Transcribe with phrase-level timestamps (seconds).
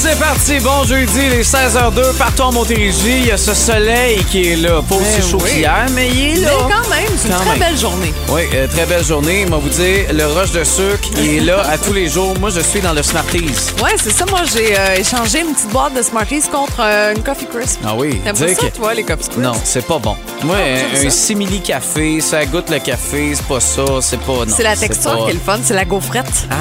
[0.00, 3.18] C'est parti, bon jeudi, les 16h02, partout en Montérégie.
[3.18, 4.80] Il y a ce soleil qui est là.
[4.88, 5.50] Pas aussi Ben chaud oui.
[5.50, 6.50] qu'hier, mais il est Mais là.
[6.62, 7.58] quand même, c'est une Quand très même.
[7.58, 8.14] belle journée.
[8.28, 9.44] Oui, euh, très belle journée.
[9.46, 12.32] Moi, vous dire, le rush de sucre, il est là à tous les jours.
[12.38, 13.50] Moi, je suis dans le Smarties.
[13.82, 14.24] Ouais, c'est ça.
[14.30, 17.80] Moi, j'ai euh, échangé une petite boîte de Smarties contre euh, une Coffee Crisp.
[17.84, 19.38] Ah oui, T'aimes pas ça, que- toi, les Coffee Crisp?
[19.38, 20.16] Non, c'est pas bon.
[20.44, 21.10] Moi, un, un ça.
[21.10, 24.32] simili café, ça goûte le café, c'est pas ça, c'est pas.
[24.46, 26.26] non, C'est la texture pas- qui est le fun, c'est la gaufrette.
[26.50, 26.54] Ah,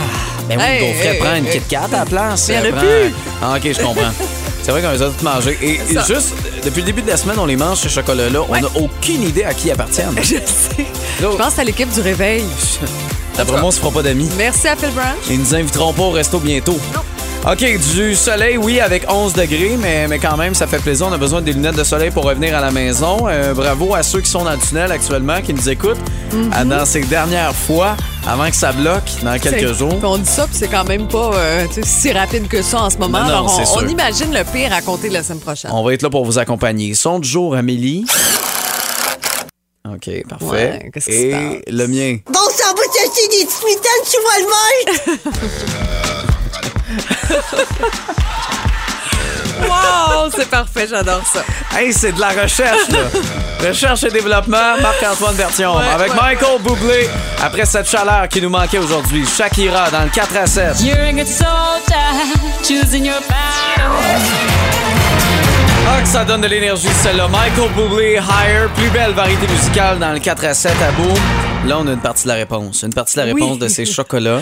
[0.47, 1.51] ben oui, Hey, qu'on ferait hey, prendre une hey.
[1.59, 2.49] Kit Kat à la place.
[2.49, 3.13] En a prend- plus.
[3.41, 4.11] Ah, ok, je comprends.
[4.63, 5.57] C'est vrai qu'on les a tous mangés.
[5.61, 6.03] Et, et Ça.
[6.13, 6.33] juste,
[6.65, 8.39] depuis le début de la semaine, on les mange, ces chocolats-là.
[8.49, 10.13] On n'a aucune idée à qui ils appartiennent.
[10.21, 10.85] Je sais.
[11.21, 12.43] Je pense à l'équipe du réveil.
[13.37, 14.29] D'après moi, on se fera pas d'amis.
[14.37, 15.05] Merci à Phil Branch.
[15.29, 16.77] Ils nous inviteront pas au resto bientôt.
[17.49, 21.07] OK, du soleil, oui, avec 11 degrés, mais, mais quand même, ça fait plaisir.
[21.09, 23.27] On a besoin des lunettes de soleil pour revenir à la maison.
[23.29, 25.99] Euh, bravo à ceux qui sont dans le tunnel actuellement, qui nous écoutent.
[26.33, 26.49] Mhm.
[26.53, 27.95] Ah, Dans ces dernières fois,
[28.27, 29.97] avant que ça bloque, dans quelques jours.
[30.03, 32.97] On dit ça, puis c'est quand même pas euh, si rapide que ça en ce
[32.97, 33.19] moment.
[33.19, 35.71] Non, non, Alors, on, imagine le pire à compter la semaine prochaine.
[35.73, 36.93] On va être là pour vous accompagner.
[36.93, 38.05] Son du jour, Amélie.
[39.89, 40.45] OK, parfait.
[40.45, 42.17] Ouais, Et le mien.
[42.27, 43.47] Bon sang, vous cherchez des
[44.05, 44.37] tu vois
[48.11, 48.26] le
[49.61, 51.43] Wow, c'est parfait, j'adore ça.
[51.77, 52.99] Hey, c'est de la recherche, là.
[53.67, 55.75] recherche et développement, Marc-Antoine Bertion.
[55.77, 57.09] Ouais, avec ouais, Michael Bublé,
[57.43, 59.25] après cette chaleur qui nous manquait aujourd'hui.
[59.25, 60.81] Shakira dans le 4 à 7.
[60.81, 63.91] You're a good soldier, choosing your battle.
[65.89, 67.27] Ah, que ça donne de l'énergie, celle-là.
[67.29, 71.17] Michael Bublé, Higher, plus belle variété musicale dans le 4 à 7 à bout.
[71.65, 72.83] Là, on a une partie de la réponse.
[72.83, 73.41] Une partie de la Oui.
[73.41, 74.41] réponse de ces chocolats.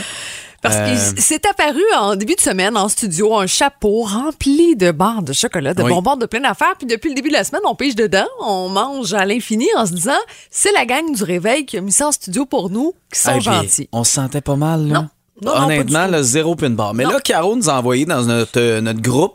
[0.65, 4.91] Parce Euh, qu'il s'est apparu en début de semaine en studio un chapeau rempli de
[4.91, 5.89] barres de chocolat, de Oui.
[5.91, 6.73] bonbons de plein d'affaires.
[6.77, 9.85] Puis depuis le début de la semaine, on pige dedans, on mange à l'infini en
[9.85, 10.11] se disant
[10.49, 13.39] c'est la gang du réveil qui a mis ça en studio pour nous, qui sont
[13.39, 13.87] gentils.
[13.91, 14.93] On se sentait pas mal, là.
[15.01, 15.07] Non.
[15.41, 16.11] Non, non, Honnêtement, tout.
[16.13, 16.93] le zéro pin bar.
[16.93, 17.09] Mais Non.
[17.11, 19.33] là, Caro nous a envoyé dans notre, euh, notre groupe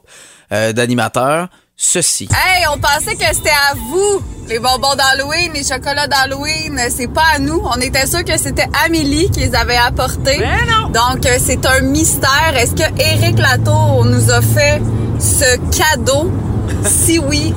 [0.50, 1.48] euh, d'animateurs
[1.80, 2.28] ceci.
[2.30, 6.78] Hey, on pensait que c'était à vous, les bonbons d'Halloween, les chocolats d'Halloween.
[6.90, 7.60] C'est pas à nous.
[7.64, 10.38] On était sûr que c'était Amélie qui les avait apportés.
[10.38, 10.88] Mais non.
[10.88, 12.54] Donc, euh, c'est un mystère.
[12.54, 14.80] Est-ce que Éric Latour nous a fait
[15.18, 16.30] ce cadeau?
[16.84, 17.52] si oui,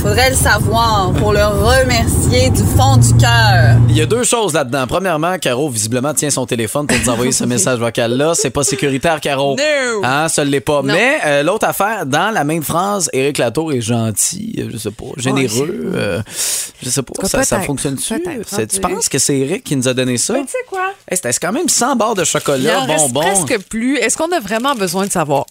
[0.00, 3.76] faudrait le savoir pour le remercier du fond du cœur.
[3.90, 4.86] Il y a deux choses là-dedans.
[4.86, 8.32] Premièrement, Caro, visiblement, tient son téléphone pour nous envoyer ce message vocal-là.
[8.34, 9.56] C'est pas sécuritaire, Caro.
[9.56, 10.02] No.
[10.02, 10.80] Hein, ça l'est pas.
[10.82, 10.94] Non.
[10.94, 14.90] Mais euh, l'autre affaire, dans la même phrase, Éric Latour est gentil, euh, je sais
[14.90, 16.22] pas, généreux, euh,
[16.82, 18.22] je sais pas, cas, ça, fonctionne-tu?
[18.70, 20.32] Tu penses que c'est Éric qui nous a donné ça?
[20.32, 20.92] Mais tu sais quoi?
[21.10, 23.20] Hey, C'était quand même 100 barres de chocolat, bonbons.
[23.20, 23.98] presque plus.
[23.98, 25.44] Est-ce qu'on a vraiment besoin de savoir?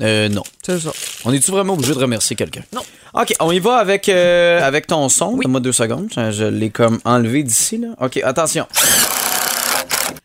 [0.00, 0.42] Euh, non.
[0.64, 0.90] C'est ça.
[1.24, 2.62] On est-tu vraiment obligé de remercier quelqu'un?
[2.72, 2.82] Non.
[3.14, 5.36] OK, on y va avec, euh, avec ton son.
[5.36, 6.08] Donne-moi deux secondes.
[6.14, 7.88] Je, je l'ai comme enlevé d'ici, là.
[8.00, 8.66] OK, attention.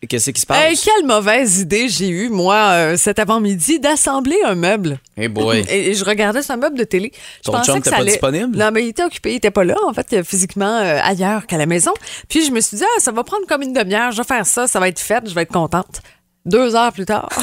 [0.06, 0.82] Qu'est-ce qui se passe?
[0.84, 4.98] Quelle mauvaise idée j'ai eue, moi, euh, cet avant-midi, d'assembler un meuble.
[5.16, 5.64] Hey boy.
[5.70, 7.10] Et, et je regardais ce meuble de télé.
[7.44, 8.54] Je Ton chum que était ça pas allait- disponible?
[8.56, 11.56] Non, mais il était occupé, il était pas là, en fait, physiquement euh, ailleurs qu'à
[11.56, 11.92] la maison.
[12.28, 14.44] Puis je me suis dit, ah, ça va prendre comme une demi-heure, je vais faire
[14.44, 16.02] ça, ça va être fait, je vais être contente.
[16.46, 17.28] Deux heures plus tard.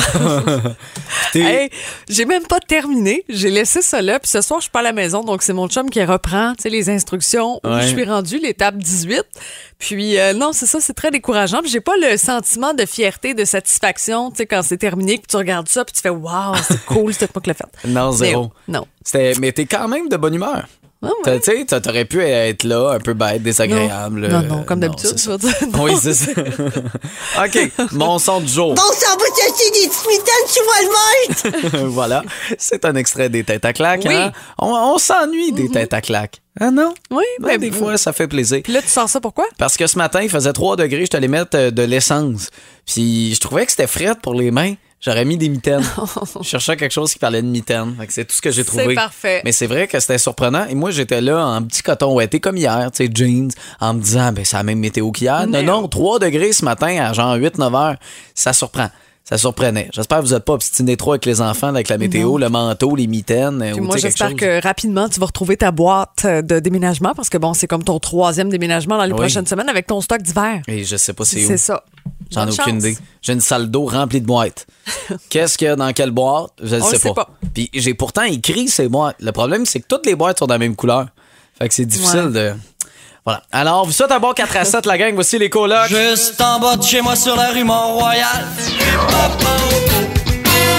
[1.33, 1.69] Hey,
[2.09, 3.23] j'ai même pas terminé.
[3.29, 4.19] J'ai laissé ça là.
[4.19, 5.23] Puis ce soir, je suis pas à la maison.
[5.23, 7.83] Donc, c'est mon chum qui reprend les instructions où Ouais.
[7.83, 9.23] je suis rendue, l'étape 18.
[9.79, 11.61] Puis, euh, non, c'est ça, c'est très décourageant.
[11.61, 15.25] Puis, j'ai pas le sentiment de fierté, de satisfaction, tu sais, quand c'est terminé, que
[15.27, 17.87] tu regardes ça, puis tu fais, waouh, c'est cool, c'était pas que le fait.
[17.87, 18.51] Non, zéro.
[18.67, 18.87] Mais, non.
[19.05, 20.65] C'était- Mais t'es quand même de bonne humeur.
[21.01, 21.39] Ouais.
[21.39, 24.27] Tu sais, t'a- t'aurais pu être là, un peu bête, désagréable.
[24.27, 25.53] Non, euh, non, comme d'habitude, je veux dire.
[25.73, 25.83] Non.
[25.83, 26.31] Oui, c'est ça.
[27.43, 28.75] OK, mon son du jour.
[28.75, 32.23] Bon sang, vous cherchez des mitaines, tu vois le monde voilà,
[32.57, 34.03] c'est un extrait des têtes à claques.
[34.07, 34.13] Oui.
[34.15, 34.31] hein?
[34.59, 36.41] On, on s'ennuie des têtes à claques.
[36.59, 36.93] Ah non?
[37.09, 38.59] Oui, Ben, mais des fois, ça fait plaisir.
[38.63, 39.45] Puis là, tu sors ça pourquoi?
[39.57, 42.49] Parce que ce matin, il faisait 3 degrés, je t'allais mettre euh, de l'essence.
[42.85, 44.73] Puis je trouvais que c'était frais pour les mains.
[45.03, 45.83] J'aurais mis des mitaines.
[46.41, 47.95] je cherchais quelque chose qui parlait de mitaines.
[48.09, 48.85] C'est tout ce que j'ai trouvé.
[48.89, 49.41] C'est parfait.
[49.43, 50.65] Mais c'est vrai que c'était surprenant.
[50.69, 53.49] Et moi, j'étais là en petit coton ouetté comme hier, tu sais, jeans,
[53.79, 55.47] en me disant, ben, c'est la même météo qu'hier.
[55.47, 57.95] Non, non, 3 degrés ce matin à genre 8-9 heures.
[58.35, 58.89] Ça surprend.
[59.23, 59.89] Ça surprenait.
[59.93, 62.95] J'espère que vous n'êtes pas obstinés trop avec les enfants, avec la météo, le manteau,
[62.95, 63.59] les mitaines.
[63.71, 67.37] Puis ou moi, j'espère que rapidement, tu vas retrouver ta boîte de déménagement parce que
[67.37, 69.17] bon, c'est comme ton troisième déménagement dans les Oui.
[69.19, 70.61] prochaines semaines avec ton stock d'hiver.
[70.67, 71.47] Et je sais pas c'est où.
[71.47, 71.83] C'est ça.
[72.31, 72.97] J'en ai aucune idée.
[73.21, 74.65] J'ai une salle d'eau remplie de boîtes.
[75.29, 76.51] Qu'est-ce qu'il y a dans quelle boîte?
[76.63, 77.13] Je ne sais, pas.
[77.13, 77.29] pas.
[77.53, 79.17] Puis j'ai pourtant écrit ces boîtes.
[79.19, 81.07] Le problème, c'est que toutes les boîtes sont de la même couleur.
[81.59, 82.31] Fait que c'est difficile Ouais.
[82.31, 82.53] de.
[83.25, 83.43] Voilà.
[83.51, 85.13] Alors, vous souhaitez un bon 4 à 7, la gang.
[85.13, 85.89] Voici les colocs.
[85.89, 88.45] Juste en bas de chez moi sur la rue Mont-Royal.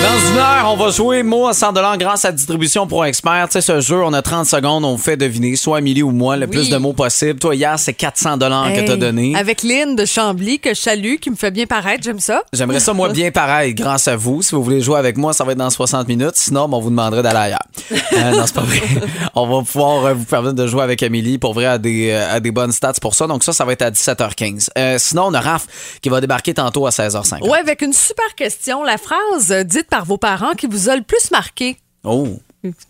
[0.02, 3.46] Dans une heure, on va jouer mot à 100 grâce à Distribution Pro Expert.
[3.48, 6.36] Tu sais, ce jeu, on a 30 secondes, on fait deviner, soit Amélie ou moi,
[6.36, 6.50] le Oui.
[6.50, 7.38] plus de mots possible.
[7.38, 8.44] Toi, hier, c'est 400 que
[8.80, 9.34] Hey, t'as donné.
[9.36, 12.42] Avec Lynn de Chambly, que je salue, qui me fait bien paraître, j'aime ça.
[12.52, 14.42] J'aimerais ça, moi, bien pareil, grâce à vous.
[14.42, 16.34] Si vous voulez jouer avec moi, ça va être dans 60 minutes.
[16.34, 17.58] Sinon, ben, on vous demanderait d'aller ailleurs.
[18.14, 18.78] Euh, non, c'est pas vrai.
[19.34, 22.34] On va pouvoir euh, vous permettre de jouer avec Amélie pour vrai à des, euh,
[22.36, 23.26] à des bonnes stats pour ça.
[23.26, 24.68] Donc, ça, ça va être à 17h15.
[24.76, 25.66] Euh, sinon, on a Raph
[26.02, 27.48] qui va débarquer tantôt à 16h50.
[27.48, 28.82] Ouais, avec une super question.
[28.82, 31.76] La phrase dite par vos parents qui vous a le plus marqué?
[32.02, 32.38] Oh,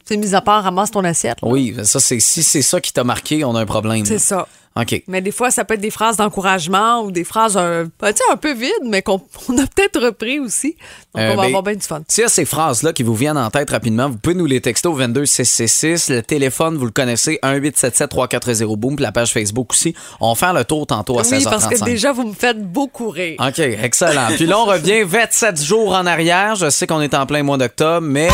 [0.05, 1.39] C'est mis à part, ramasse ton assiette.
[1.43, 1.49] là.
[1.49, 4.05] oui, ça, c'est, si c'est ça qui t'a marqué, on a un problème.
[4.05, 4.47] C'est ça.
[4.75, 5.03] OK.
[5.07, 8.37] Mais des fois, ça peut être des phrases d'encouragement ou des phrases un, sais, un
[8.39, 9.21] peu vides, mais qu'on
[9.51, 10.77] on a peut-être repris aussi.
[11.15, 12.01] Donc, Euh, on va ben, avoir bien du fun.
[12.09, 14.63] S'il y a ces phrases-là qui vous viennent en tête rapidement, vous pouvez nous les
[14.63, 16.09] texter au 22666.
[16.09, 18.97] Le téléphone, vous le connaissez, 1-877-340-BOOM.
[18.97, 19.95] Puis la page Facebook aussi.
[20.21, 21.51] On va faire le tour tantôt à Oui, 16h35.
[21.51, 23.37] parce que déjà, vous me faites beaucoup rire.
[23.47, 24.29] OK, excellent.
[24.37, 26.55] Puis là, on revient 27 jours en arrière.
[26.57, 28.29] Je sais qu'on est en plein mois d'octobre, mais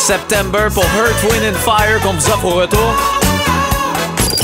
[0.00, 2.94] September pour Earth, Wind and Fire qu'on vous offre au retour.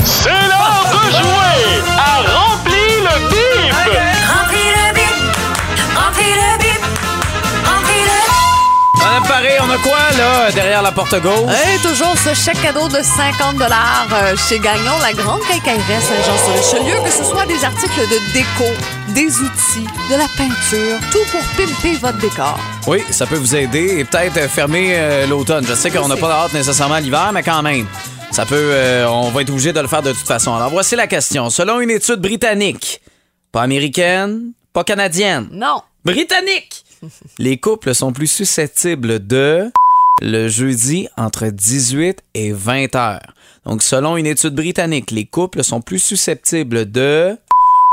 [0.05, 4.16] C'est l'heure de jouer à Remplis le bip!
[9.17, 11.49] Madame Paré, on a quoi, là, derrière la porte gauche?
[11.49, 17.09] Hey, toujours ce chèque cadeau de 50 euh, chez Gagnon, la grande quincaillerie Saint-Jean-sur-Richelieu, que
[17.09, 18.71] ce soit des articles de déco,
[19.15, 22.59] des outils, de la peinture, tout pour pimper votre décor.
[22.85, 25.65] Oui, ça peut vous aider et peut-être euh, fermer euh, l'automne.
[25.67, 27.87] Je sais qu'on n'a pas hâte nécessairement l'hiver, mais quand même.
[28.29, 30.53] Ça peut, euh, on va être obligé de le faire de toute façon.
[30.53, 31.49] Alors voici la question.
[31.49, 33.01] Selon une étude britannique,
[33.51, 35.81] pas américaine, pas canadienne, Non.
[36.05, 36.83] britannique,
[37.37, 39.71] les couples sont plus susceptibles de
[40.21, 43.33] le jeudi entre 18 et 20 heures.
[43.65, 47.37] Donc selon une étude britannique, les couples sont plus susceptibles de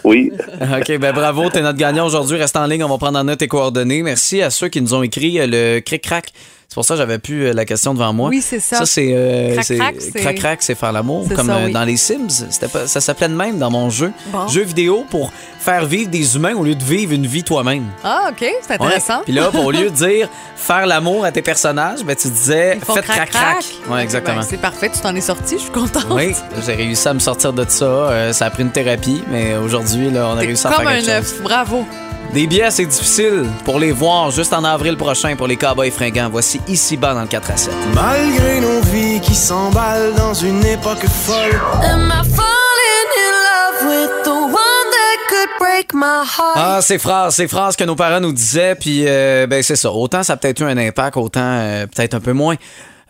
[0.03, 0.31] Oui.
[0.61, 2.37] OK, ben bravo, t'es notre gagnant aujourd'hui.
[2.37, 4.01] Reste en ligne, on va prendre en note tes coordonnées.
[4.01, 6.31] Merci à ceux qui nous ont écrit euh, le cric-crac.
[6.75, 8.27] C'est pour ça que j'avais plus euh, la question devant moi.
[8.27, 8.79] Oui, c'est ça.
[8.79, 9.13] Ça, c'est.
[9.13, 11.25] euh, Crac-crac, c'est- faire l'amour.
[11.33, 11.71] Comme ça, euh, oui.
[11.71, 12.27] dans les Sims.
[12.73, 14.11] Pas- ça s'appelait de même dans mon jeu.
[14.27, 14.45] Bon.
[14.49, 17.85] Jeu vidéo pour faire vivre des humains au lieu de vivre une vie toi-même.
[18.03, 19.21] Ah, OK, c'est intéressant.
[19.23, 20.27] Puis là, au lieu de dire
[20.57, 23.63] faire l'amour à tes personnages, ben, tu disais faites crac-crac.
[23.89, 24.41] Ouais, exactement.
[24.41, 26.07] Ben, c'est parfait, tu t'en es sorti, je suis contente.
[26.11, 26.33] Oui,
[26.65, 27.85] j'ai réussi à me sortir de ça.
[27.85, 30.91] Euh, ça a pris une thérapie, mais aujourd'hui, on a réussi à comme faire un
[30.95, 31.09] quelque chose.
[31.35, 31.85] œuf, bravo.
[32.33, 36.29] Des billets, c'est difficile pour les voir juste en avril prochain pour les Cowboys fringants.
[36.29, 37.73] Voici ici-bas dans le 4 à 7.
[37.93, 41.59] Malgré nos vies qui s'emballent dans une époque folle.
[41.83, 46.55] Am I falling in love with the one that could break my heart?
[46.55, 49.89] Ah, ces phrases, ces phrases que nos parents nous disaient, puis euh, ben c'est ça.
[49.91, 52.55] Autant ça a peut-être eu un impact, autant euh, peut-être un peu moins.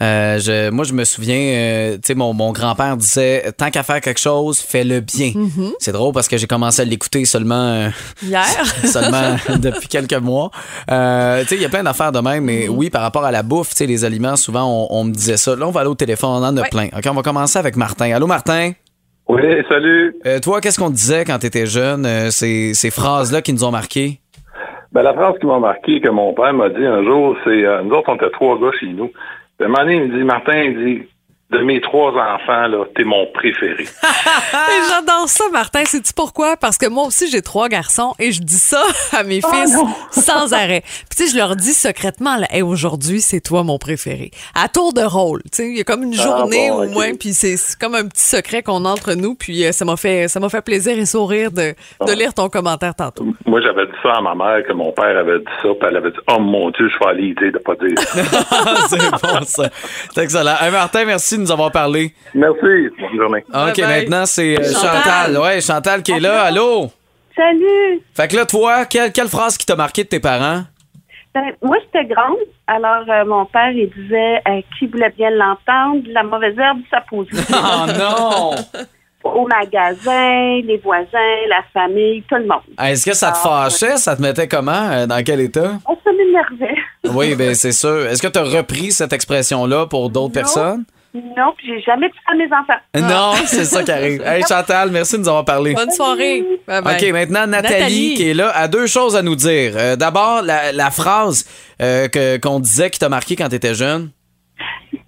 [0.01, 3.81] Euh, je, moi, je me souviens, euh, tu sais, mon, mon grand-père disait tant qu'à
[3.83, 5.31] faire quelque chose, fais-le bien.
[5.79, 7.89] C'est drôle parce que j'ai commencé à l'écouter seulement euh,
[8.21, 8.43] Hier?
[8.85, 10.51] seulement depuis quelques mois.
[10.91, 13.31] Euh, tu sais, il y a plein d'affaires de même, mais oui, par rapport à
[13.31, 15.55] la bouffe, tu sais, les aliments, souvent, on, on me disait ça.
[15.55, 16.69] Là, on va aller au téléphone, on en a Ouais.
[16.69, 16.87] plein.
[16.87, 18.11] OK, on va commencer avec Martin.
[18.13, 18.71] Allô, Martin?
[19.27, 20.15] Oui, salut.
[20.25, 23.53] Euh, toi, qu'est-ce qu'on te disait quand tu étais jeune, euh, ces, ces phrases-là qui
[23.53, 24.19] nous ont marqué?
[24.91, 27.81] Ben, la phrase qui m'a marqué, que mon père m'a dit un jour, c'est, euh,
[27.83, 29.09] nous autres, on était trois gars chez nous.
[29.59, 31.09] Un moment il me dit, Martin, il dit,
[31.51, 33.85] de mes trois enfants, là, t'es mon préféré.
[34.89, 35.85] J'adore ça, Martin.
[35.85, 36.57] Sais-tu pourquoi?
[36.57, 38.81] Parce que moi aussi, j'ai trois garçons et je dis ça
[39.13, 39.77] à mes fils
[40.11, 40.81] sans arrêt.
[40.81, 44.31] Puis, tu sais, je leur dis secrètement, là, Hey, aujourd'hui, c'est toi mon préféré.
[44.55, 45.43] À tour de rôle.
[45.43, 47.93] Tu sais, il y a comme une Ah, journée bon, au moins, puis c'est comme
[47.93, 49.35] un petit secret qu'on a entre nous.
[49.35, 51.75] Puis, euh, ça m'a fait, ça m'a fait plaisir et sourire de,
[52.05, 53.27] de lire ton commentaire tantôt.
[53.45, 55.97] Moi, j'avais dit ça à ma mère, que mon père avait dit ça, puis elle
[55.97, 58.87] avait dit, oh mon Dieu, je vais aller lui dire de pas dire ça.
[58.89, 59.69] c'est bon, ça.
[60.13, 60.55] C'est excellent.
[60.59, 62.13] Hey, Martin, merci de nous avoir parlé.
[62.33, 62.59] Merci.
[62.99, 63.43] Bonne journée.
[63.47, 63.87] OK, Bye bye.
[64.01, 65.01] maintenant, c'est euh, Chantal.
[65.03, 65.37] Chantal.
[65.37, 66.43] Ouais, Chantal qui est là.
[66.43, 66.91] Allô?
[67.35, 68.01] Salut!
[68.15, 70.61] Fait que là, toi, quelle, quelle phrase qui t'a marqué de tes parents?
[71.33, 72.37] Ben, moi, j'étais grande.
[72.65, 77.03] Alors, euh, mon père, il disait euh, qui voulait bien l'entendre, la mauvaise herbe, ça
[77.09, 77.27] pose.
[77.51, 78.51] Oh non!
[79.23, 81.07] Au magasin, les voisins,
[81.49, 82.61] la famille, tout le monde.
[82.79, 83.97] Est-ce que ça te Ah, fâchait?
[83.97, 84.87] Ça te mettait comment?
[84.91, 85.73] Euh, Dans quel état?
[85.87, 86.75] On se m'énervait.
[87.05, 88.05] Oui, ben c'est sûr.
[88.05, 90.85] Est-ce que tu as repris cette expression-là pour d'autres personnes?
[91.15, 93.09] Non, puis j'ai jamais dit ça à mes enfants.
[93.09, 94.21] Non, c'est ça qui arrive.
[94.25, 95.73] Hey Chantal, merci de nous avoir parlé.
[95.73, 96.43] Bonne soirée.
[96.67, 96.95] Bye bye.
[97.03, 98.13] OK, maintenant Nathalie, Nathalie.
[98.15, 99.73] qui est là a deux choses à nous dire.
[99.75, 101.45] Euh, D'abord, la, la phrase
[101.81, 104.09] euh, que- qu'on disait qui t'a marqué quand tu étais jeune.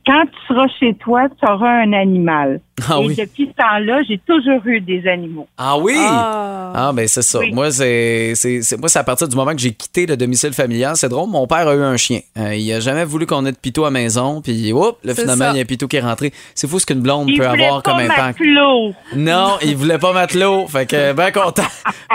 [0.08, 2.62] Quand tu seras chez toi, tu auras un animal.
[2.90, 3.16] Ah Et oui.
[3.16, 5.48] depuis ce temps-là, j'ai toujours eu des animaux.
[5.58, 5.96] Ah oui?
[5.98, 6.72] Ah.
[6.74, 7.40] Ah, ben c'est ça.
[7.40, 7.52] Oui.
[7.52, 10.54] Moi, c'est, c'est, c'est- moi, c'est à partir du moment que j'ai quitté le domicile
[10.54, 10.96] familial.
[10.96, 12.22] C'est drôle, mon père a eu un chien.
[12.38, 14.42] Euh, il a jamais voulu qu'on ait de pitou à maison.
[14.42, 15.52] Puis, oups, là, finalement, ça.
[15.52, 16.32] il y a un pitou qui est rentré.
[16.56, 18.40] C'est fou ce qu'une blonde Il peut voulait avoir pas comme impact.
[18.40, 18.94] matelot.
[19.16, 20.68] Non, il voulait pas matelot.
[20.68, 21.64] Fait que, ben content.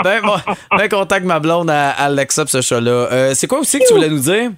[0.03, 0.19] Ben,
[0.77, 2.89] ben content que ma blonde, elle accepte ce chat-là.
[3.11, 4.49] Euh, c'est quoi aussi que tu voulais nous dire?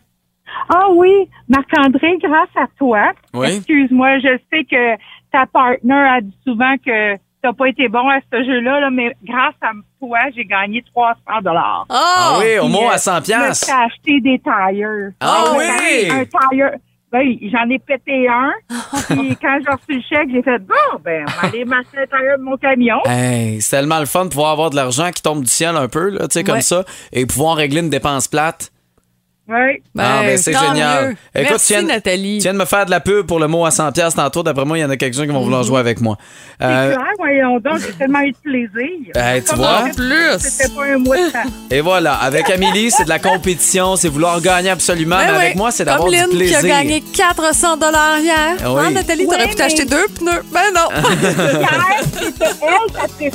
[0.73, 3.11] Ah oui, Marc-André, grâce à toi.
[3.33, 3.47] Oui.
[3.57, 4.95] Excuse-moi, je sais que
[5.31, 9.15] ta partner a dit souvent que t'as pas été bon à ce jeu-là, là, mais
[9.23, 11.85] grâce à toi, j'ai gagné 300 dollars.
[11.89, 13.65] Ah oui, au moins euh, à 100 Je me piastres.
[13.65, 15.11] suis acheté des tires.
[15.19, 16.09] Ah Un oui?
[16.09, 16.71] Un tire.
[17.11, 17.21] Ben,
[17.51, 18.51] j'en ai pété un.
[19.09, 22.07] Puis quand j'ai reçu le chèque, j'ai fait bon, ben, on va aller masser le
[22.07, 22.97] tire de mon camion.
[23.05, 25.87] Hey, c'est tellement le fun de pouvoir avoir de l'argent qui tombe du ciel un
[25.87, 26.61] peu, là, tu sais, comme Ouais.
[26.61, 26.83] ça,
[27.13, 28.71] et pouvoir régler une dépense plate.
[29.47, 29.55] Oui.
[29.99, 31.09] ah, ben c'est génial.
[31.09, 31.15] mieux.
[31.35, 32.37] Écoute, Merci, tu viens, Nathalie.
[32.39, 34.41] tu viens de me faire de la pub pour le mot à 100 pièces tantôt.
[34.41, 36.17] D'après moi, il y en a quelques-uns qui vont vouloir jouer avec moi.
[36.63, 39.11] Euh, C'est clair, voyons donc, j'ai tellement eu de plaisir.
[39.15, 39.83] Hey, tu vois?
[39.83, 40.39] en plus.
[40.39, 41.49] C'était pas un mois de temps.
[41.69, 45.17] et voilà, avec Amélie, c'est de la compétition, c'est vouloir gagner absolument.
[45.17, 45.57] Ben mais avec oui.
[45.57, 46.59] moi, c'est d'avoir du plaisir.
[46.61, 48.55] qui a gagné 400 dollars hier.
[48.63, 48.81] Ah oui.
[48.87, 50.41] Hein, Nathalie, t'aurais pu t'acheter mais- deux pneus.
[50.51, 50.89] Ben non.
[52.55, 53.29] Hier,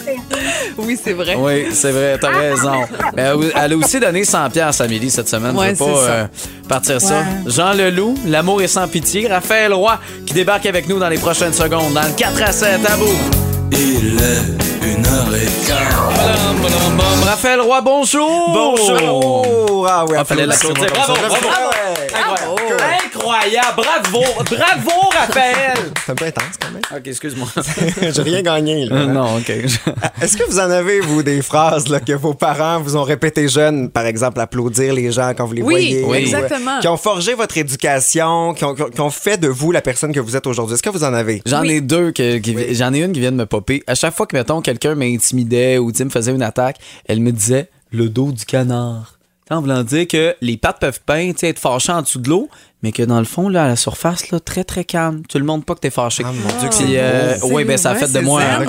[0.78, 1.34] oui, c'est vrai.
[1.36, 2.82] Oui, c'est vrai, t'as raison.
[3.14, 5.56] Mais elle a aussi donné 100 pièces Amélie cette semaine.
[5.56, 5.74] Ouais,
[6.09, 6.26] Euh,
[6.69, 7.23] partir ça.
[7.47, 9.28] Jean Leloup, L'amour est sans pitié.
[9.28, 12.87] Raphaël Roy qui débarque avec nous dans les prochaines secondes dans le 4 à 7
[12.87, 13.16] à.
[13.73, 16.10] Il est une heure et quart.
[17.26, 18.50] Raphaël Roy, bonjour!
[18.52, 19.87] Bonjour!
[19.88, 20.87] Ah oui, Ah, fallait l'applaudir.
[20.92, 21.37] Bravo, bravo.
[21.42, 21.70] bravo.
[22.12, 22.82] Incroyable.
[23.04, 23.76] Incroyable.
[23.76, 24.25] Bravo.
[24.50, 25.78] Bravo, Raphaël.
[26.06, 26.82] C'est un peu intense quand même.
[26.92, 27.49] OK, excuse-moi.
[28.14, 28.87] J'ai rien gagné.
[28.87, 28.96] Là.
[28.96, 29.49] Euh, non, OK.
[30.22, 33.49] Est-ce que vous en avez, vous, des phrases là, que vos parents vous ont répétées
[33.49, 35.96] jeunes, par exemple, applaudir les gens quand vous les Oui, voyez?
[36.04, 36.80] oui, ou, euh, exactement.
[36.80, 40.37] qui ont forgé votre éducation, qui ont, qui fait de vous la personne que vous
[40.37, 40.75] êtes aujourd'hui.
[40.75, 41.42] Est-ce que vous en avez?
[41.46, 43.82] J'en ai deux, que, qui- j'en ai une qui vient de me popper.
[43.87, 47.68] À chaque fois que, mettons, quelqu'un m'intimidait ou me faisait une attaque, elle me disait
[47.92, 49.16] le dos du canard.
[49.52, 52.48] En voulant dire que les pattes peuvent bien être fâchées en dessous de l'eau,
[52.84, 55.22] mais que dans le fond, là, à la surface, là, très, très calme.
[55.28, 56.22] Tu le montres pas que t'es fâché.
[56.24, 58.68] Ah, mon Dieu, que c'est euh, oui, ben, ça a fait de moi un-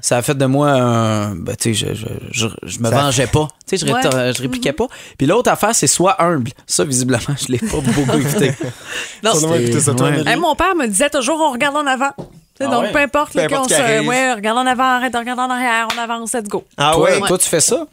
[0.00, 1.34] ça a fait de moi un.
[1.36, 3.48] Ben, tu sais, je, je, je, je me Ça- vengeais pas.
[3.68, 4.00] Tu sais, je, Ouais.
[4.34, 4.86] je répliquais pas.
[5.18, 6.52] Puis l'autre affaire, c'est soit humble.
[6.66, 8.52] Ça, visiblement, je l'ai pas beaucoup écouté.
[9.22, 10.22] Non, Ça, Ouais.
[10.26, 12.12] Hey, mon père me disait toujours on regarde en avant.
[12.66, 12.92] Ah donc, ouais?
[12.92, 15.88] peu importe, Peu importe qui se- ouais, regarde en avant, arrête de regarder en arrière,
[15.94, 16.64] on avance, let's go.
[16.76, 17.20] Ah toi, ouais?
[17.26, 17.86] toi, tu fais ça?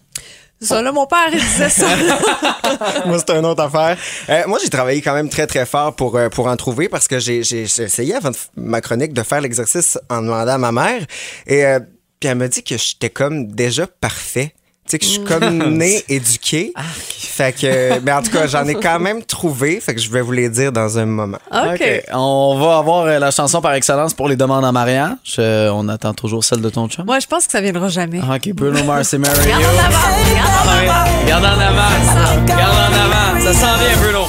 [0.62, 1.86] Ça, là, mon père, il disait ça.
[3.06, 3.98] Moi, c'est une autre affaire.
[4.30, 7.08] Euh, moi, j'ai travaillé quand même très, très fort pour, euh, pour en trouver parce
[7.10, 10.54] que j'ai j'ai- j'ai essayé avant de f- ma chronique de faire l'exercice en demandant
[10.54, 11.02] à ma mère.
[11.46, 11.80] Et euh,
[12.20, 14.54] puis elle m'a dit que j'étais comme déjà parfait.
[14.88, 16.72] Tu sais, que je suis comme né éduqué.
[17.18, 19.80] Fait que, mais en tout cas, j'en ai quand même trouvé.
[19.80, 21.40] Fait que je vais vous les dire dans un moment.
[21.52, 22.04] OK.
[22.14, 25.18] On va avoir euh, la chanson par excellence pour les demandes en mariage.
[25.40, 27.04] Euh, on attend toujours celle de ton chum.
[27.06, 28.20] Moi, je pense que ça viendra jamais.
[28.20, 29.36] OK, Bruno Mars et Mary.
[29.42, 32.44] Regarde en avant, regarde en avant.
[32.44, 33.42] Regarde en avant.
[33.42, 34.26] Ça s'en vient, Bruno.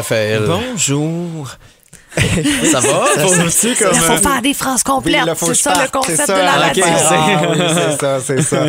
[0.00, 0.42] Raphaël.
[0.46, 1.48] Bonjour.
[2.70, 3.04] Ça va?
[3.18, 3.90] Faut aussi comme.
[3.92, 5.20] Il faut faire des phrases complètes.
[5.38, 6.34] c'est ça le parte, concept ça.
[6.34, 6.84] de la Ah, radio.
[6.84, 6.90] ok.
[6.92, 8.66] Ah, oui, c'est ça, c'est ça.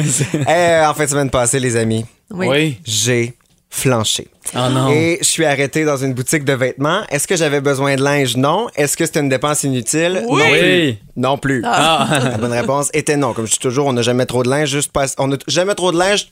[0.50, 2.48] Eh, en fait, semaine passée, les amis, Oui.
[2.48, 2.80] Oui.
[2.86, 3.34] j'ai
[3.70, 4.28] flanché.
[4.54, 4.92] Oh non.
[4.92, 7.04] Et je suis arrêté dans une boutique de vêtements.
[7.10, 8.36] Est-ce que j'avais besoin de linge?
[8.36, 8.68] Non.
[8.76, 10.24] Est-ce que c'était une dépense inutile?
[10.28, 10.42] Oui.
[10.42, 10.62] Non plus.
[10.62, 11.00] Oui.
[11.16, 11.62] Non plus.
[11.66, 12.08] Ah.
[12.32, 13.34] La bonne réponse était non.
[13.34, 15.74] Comme je dis toujours, on n'a jamais trop de linge, juste pas, on n'a jamais
[15.74, 16.28] trop de linge,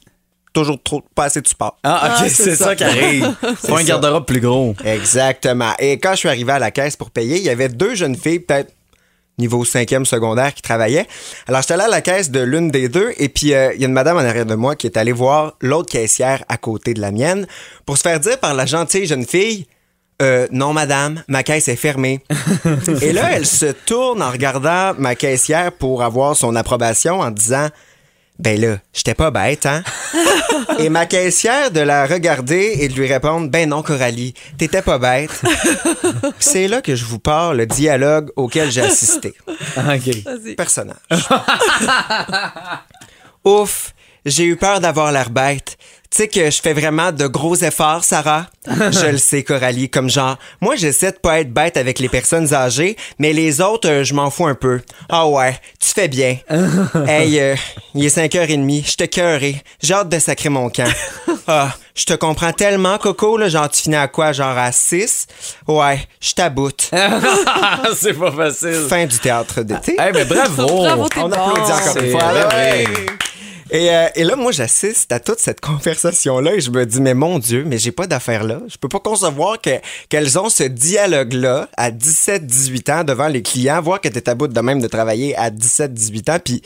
[0.53, 1.77] toujours trop, pas assez de support.
[1.83, 3.35] Ah, ok, c'est ça qui arrive.
[3.41, 4.75] C'est Faut un garde-robe plus gros.
[4.83, 5.73] Exactement.
[5.79, 8.15] Et quand je suis arrivé à la caisse pour payer, il y avait deux jeunes
[8.15, 8.73] filles, peut-être
[9.37, 11.07] niveau cinquième secondaire, qui travaillaient.
[11.47, 13.85] Alors, j'étais allé à la caisse de l'une des deux, et puis euh, il y
[13.85, 16.93] a une madame en arrière de moi qui est allée voir l'autre caissière à côté
[16.93, 17.47] de la mienne
[17.85, 19.65] pour se faire dire par la gentille jeune fille
[20.21, 22.21] euh, non, madame, ma caisse est fermée.
[23.01, 27.69] et là, elle se tourne en regardant ma caissière pour avoir son approbation en disant
[28.39, 29.83] Ben là, j'étais pas bête, hein?
[30.79, 34.97] et ma caissière de la regarder et de lui répondre Ben non, Coralie, t'étais pas
[34.97, 35.41] bête.
[36.39, 39.33] C'est là que je vous parle le dialogue auquel j'ai assisté.
[39.77, 40.55] OK.
[40.55, 40.95] Personnage.
[43.43, 43.93] Ouf,
[44.25, 45.77] j'ai eu peur d'avoir l'air bête.
[46.11, 48.47] Tu sais que je fais vraiment de gros efforts, Sarah?
[48.67, 52.51] je le sais, Coralie, comme genre, moi j'essaie de pas être bête avec les personnes
[52.51, 54.81] âgées, mais les autres, euh, je m'en fous un peu.
[55.07, 56.37] Ah ouais, tu fais bien.
[57.07, 57.55] hey, euh,
[57.93, 59.61] il est 5h30, je te cœuré.
[59.83, 60.91] J'ai hâte de sacrer mon camp.
[61.51, 65.25] Ah, je te comprends tellement, Coco, là, genre tu finis à quoi, genre à 6?
[65.67, 66.91] Ouais, je t'aboute.
[67.95, 68.85] c'est pas facile.
[68.87, 69.97] Fin du théâtre d'été.
[69.99, 70.67] Eh ben bravo.
[70.83, 71.35] Bravo, t'es On bon.
[71.35, 72.31] applaudit encore une fois.
[73.73, 77.39] Euh, et là, moi, j'assiste à toute cette conversation-là et je me dis, mais mon
[77.39, 78.61] Dieu, mais j'ai pas d'affaires là.
[78.67, 79.71] Je peux pas concevoir que,
[80.09, 84.47] qu'elles ont ce dialogue-là à 17-18 ans devant les clients, voir que t'es à bout
[84.47, 86.61] de même de travailler à 17-18 ans, puis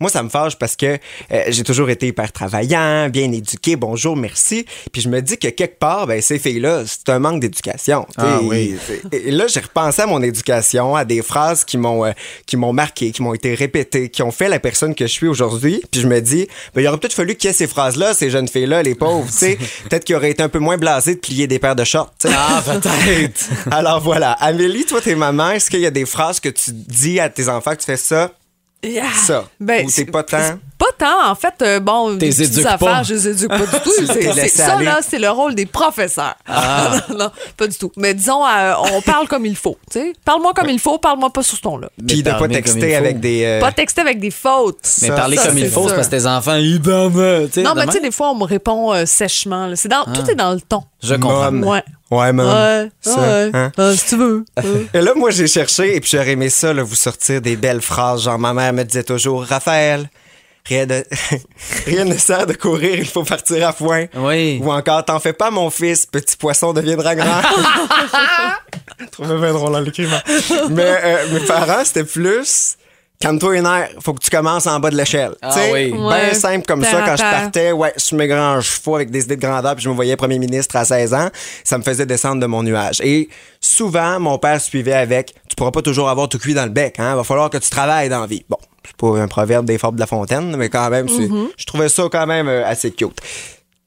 [0.00, 0.86] moi, ça me fâche parce que
[1.32, 4.66] euh, j'ai toujours été hyper travaillant, bien éduqué, bonjour, merci.
[4.92, 8.06] Puis je me dis que quelque part, ben, ces filles-là, c'est un manque d'éducation.
[8.18, 8.76] Ah oui.
[8.86, 12.12] C'est- Et là, j'ai repensé à mon éducation, à des phrases qui m'ont euh,
[12.46, 15.28] qui m'ont marqué, qui m'ont été répétées, qui ont fait la personne que je suis
[15.28, 15.82] aujourd'hui.
[15.90, 18.30] Puis je me dis, ben, il aurait peut-être fallu qu'il y ait ces phrases-là, ces
[18.30, 19.26] jeunes filles-là, les pauvres.
[19.30, 19.58] tu sais.
[19.88, 22.12] peut-être qu'ils auraient été un peu moins blasés de plier des paires de shorts.
[22.26, 23.46] Ah, peut-être.
[23.70, 25.52] Alors voilà, Amélie, toi, t'es maman.
[25.52, 27.96] Est-ce qu'il y a des phrases que tu dis à tes enfants que tu fais
[27.96, 28.32] ça,
[28.86, 29.04] Yeah.
[29.26, 30.58] ça, Ben, ou c'est- t'es pas tant?
[30.78, 33.02] Pas tant, en fait, euh, bon, T'es des petites éduques affaires, pas.
[33.02, 33.90] je les éduque pas du tout.
[33.96, 34.84] C'est- t'es c'est- laissé ça, aller.
[34.84, 36.34] là, c'est le rôle des professeurs.
[36.46, 37.00] Ah.
[37.10, 37.90] non, non, pas du tout.
[37.96, 39.78] Mais disons, euh, on parle comme il faut.
[39.90, 40.12] tu sais.
[40.24, 41.88] Parle-moi comme il faut, parle-moi pas sur ce ton-là.
[42.06, 42.96] Puis de pas parler comme il texter faut.
[42.98, 43.44] avec des.
[43.44, 44.78] euh, Pas texter avec des fautes.
[45.00, 47.46] Mais Ça, parler ça, comme il c'est faut, c'est parce que tes enfants, ils dorment.
[47.46, 49.66] tu sais, Non, mais tu sais, des fois, on me répond euh, sèchement.
[49.68, 49.76] là.
[49.76, 50.82] C'est dans, Tout est dans le ton.
[51.02, 51.50] Je comprends.
[51.52, 51.64] Mom.
[51.64, 51.82] Ouais.
[52.10, 52.52] Ouais, maman.
[52.52, 53.50] Ouais, Ça, ouais.
[53.52, 53.72] hein?
[53.78, 54.44] Euh, si tu veux.
[54.94, 57.82] Et là, moi, j'ai cherché et puis j'aurais aimé ça, là, vous sortir des belles
[57.82, 58.22] phrases.
[58.24, 60.08] Genre, ma mère me disait toujours, Raphaël,
[60.66, 61.04] rien, de...
[61.86, 64.04] rien ne sert de courir, il faut partir à foin.
[64.14, 64.60] Oui.
[64.62, 67.42] Ou encore, t'en fais pas, mon fils, petit poisson deviendra grand.
[69.00, 70.20] Je trouvais bien drôle en l'écrivant.
[70.70, 72.76] Mais euh, mes parents, c'était plus.
[73.18, 75.34] Calme-toi les nerfs, faut que tu commences en bas de l'échelle.
[75.40, 75.92] Ah Tu sais, oui.
[75.92, 76.34] Bien Ouais.
[76.34, 79.40] simple comme ça, quand je partais, ouais, sur mes grands chevaux avec des idées de
[79.40, 81.28] grandeur, puis je me voyais premier ministre à 16 ans,
[81.64, 83.00] ça me faisait descendre de mon nuage.
[83.02, 83.28] Et
[83.60, 86.96] souvent, mon père suivait avec Tu pourras pas toujours avoir tout cuit dans le bec,
[86.98, 88.44] hein, va falloir que tu travailles dans la vie.
[88.50, 91.64] Bon, c'est pas un proverbe des fables de la fontaine, mais quand même, c'est- je
[91.64, 93.18] trouvais ça quand même euh, assez cute.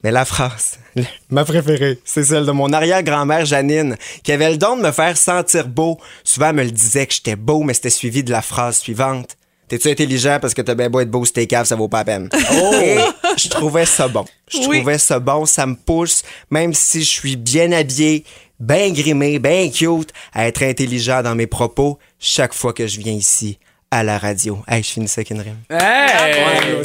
[0.02, 0.78] Mais la phrase,
[1.30, 5.16] ma préférée, c'est celle de mon arrière-grand-mère Janine, qui avait le don de me faire
[5.16, 5.98] sentir beau.
[6.24, 9.36] Souvent, elle me le disait que j'étais beau, mais c'était suivi de la phrase suivante.
[9.68, 12.04] T'es-tu intelligent parce que t'as bien beau être beau, c'était cave, ça vaut pas la
[12.04, 12.28] peine?
[12.82, 12.96] Et
[13.36, 14.24] je trouvais ça bon.
[14.50, 14.78] Je Oui.
[14.78, 18.24] trouvais ça bon, ça me pousse, même si je suis bien habillé,
[18.58, 23.12] bien grimé, bien cute, à être intelligent dans mes propos chaque fois que je viens
[23.12, 23.58] ici
[23.92, 24.58] à la radio.
[24.66, 25.58] Hey, je finissais avec une rime.
[25.70, 26.80] Hey!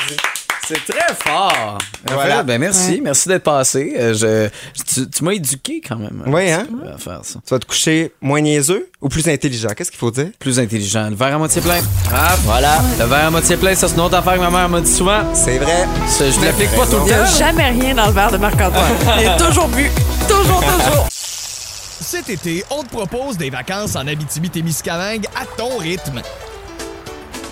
[0.68, 1.78] C'est très fort.
[2.12, 2.42] Voilà.
[2.42, 3.94] Ben merci, merci d'être passé.
[4.00, 4.50] Euh, je,
[4.84, 6.24] tu tu m'as éduqué quand même.
[6.26, 6.66] Oui, hein?
[6.94, 7.40] À faire ça.
[7.46, 9.70] Tu vas te coucher moins niaiseux ou plus intelligent?
[9.76, 10.30] Qu'est-ce qu'il faut dire?
[10.40, 11.08] Plus intelligent.
[11.10, 11.80] Le verre à moitié plein.
[12.12, 12.80] Ah, voilà.
[13.00, 14.92] Le verre à moitié plein, ça c'est une autre affaire que ma mère m'a dit
[14.92, 15.22] souvent.
[15.36, 15.88] C'est vrai.
[16.08, 17.38] Ça, je l'applique pas tout Il n'y le a temps.
[17.38, 18.92] jamais rien dans le verre de Marc-Antoine.
[19.20, 19.90] Il est toujours bu.
[20.28, 21.08] Toujours, toujours.
[21.12, 26.22] Cet été, on te propose des vacances en Abitibi-Témiscamingue à ton rythme.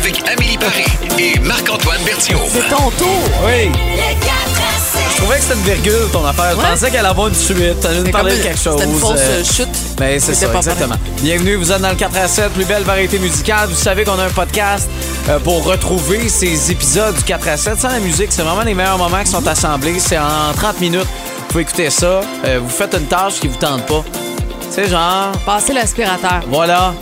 [0.00, 0.84] Avec Amélie Paris
[1.18, 2.38] et Marc-Antoine Berthiaud.
[2.50, 3.20] C'est ton tour.
[3.44, 3.70] Oui.
[5.10, 6.52] Je trouvais que c'était une virgule ton affaire.
[6.52, 7.58] Je pensais qu'elle allait avoir une suite.
[7.58, 8.76] Elle nous C'est parlait de quelque chose.
[8.80, 9.68] C'était une fausse euh, euh, chute.
[9.98, 10.94] Ben, c'est ça, exactement.
[11.20, 13.68] Bienvenue, vous êtes dans le 4 à 7, plus belle variété musicale.
[13.68, 14.88] Vous savez qu'on a un podcast
[15.28, 18.28] euh, pour retrouver ces épisodes du 4 à 7 sans la musique.
[18.30, 19.98] C'est vraiment les meilleurs moments qui sont assemblés.
[20.00, 21.00] C'est en 30 minutes.
[21.04, 22.22] Vous pouvez écouter ça.
[22.46, 24.02] Euh, vous faites une tâche qui vous tente pas.
[24.70, 26.40] sais, genre, Passer l'aspirateur.
[26.48, 26.94] voilà,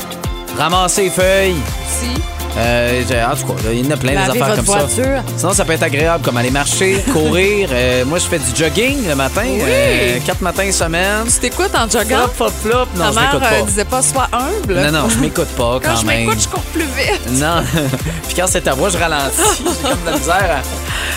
[0.59, 1.57] ramasser les feuilles.
[1.89, 2.21] Si.
[2.59, 5.05] Euh, en tout cas, il y en a plein des affaires comme voiture.
[5.05, 5.23] ça.
[5.37, 7.69] Sinon, ça peut être agréable comme aller marcher, courir.
[7.73, 9.61] Euh, moi, je fais du jogging le matin, Oui.
[9.65, 11.25] euh, quatre matins semaine.
[11.33, 12.27] Tu t'écoutes en joggant?
[12.35, 12.87] Flop, flop, flop.
[12.97, 13.67] Non, Ta je m'écoute euh, pas.
[13.67, 14.75] disait pas sois humble.
[14.75, 16.21] Non, non, je m'écoute pas quand, Quand je même.
[16.27, 17.41] m'écoute, je cours plus vite.
[17.41, 17.63] Non.
[18.27, 19.37] Puis quand c'est ta voix, je ralentis.
[19.59, 20.63] J'ai comme de la misère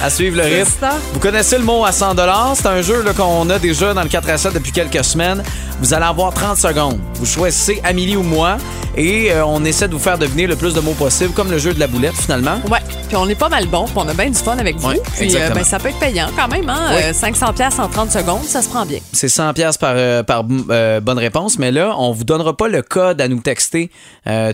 [0.01, 0.71] à, à suivre le rythme.
[0.79, 0.91] ça.
[1.13, 2.13] Vous connaissez le mot à 100
[2.55, 5.41] C'est un jeu qu'on a déjà dans le 4 à 7 depuis quelques semaines.
[5.81, 6.99] Vous allez avoir 30 secondes.
[7.15, 8.57] Vous choisissez Amélie ou moi
[8.95, 11.57] et euh, on essaie de vous faire deviner le plus de mots possible, comme le
[11.57, 12.59] jeu de la boulette, finalement.
[12.69, 12.79] Ouais.
[13.07, 14.89] Puis on est pas mal bon, puis on a bien du fun avec vous.
[14.89, 16.91] Ouais, puis euh, ben, ça peut être payant quand même, hein?
[16.91, 17.01] Oui.
[17.03, 18.99] Euh, 500 pièces en 30 secondes, ça se prend bien.
[19.11, 22.67] C'est 100 pièces par, euh, par euh, bonne réponse, mais là, on vous donnera pas
[22.67, 23.91] le code à nous texter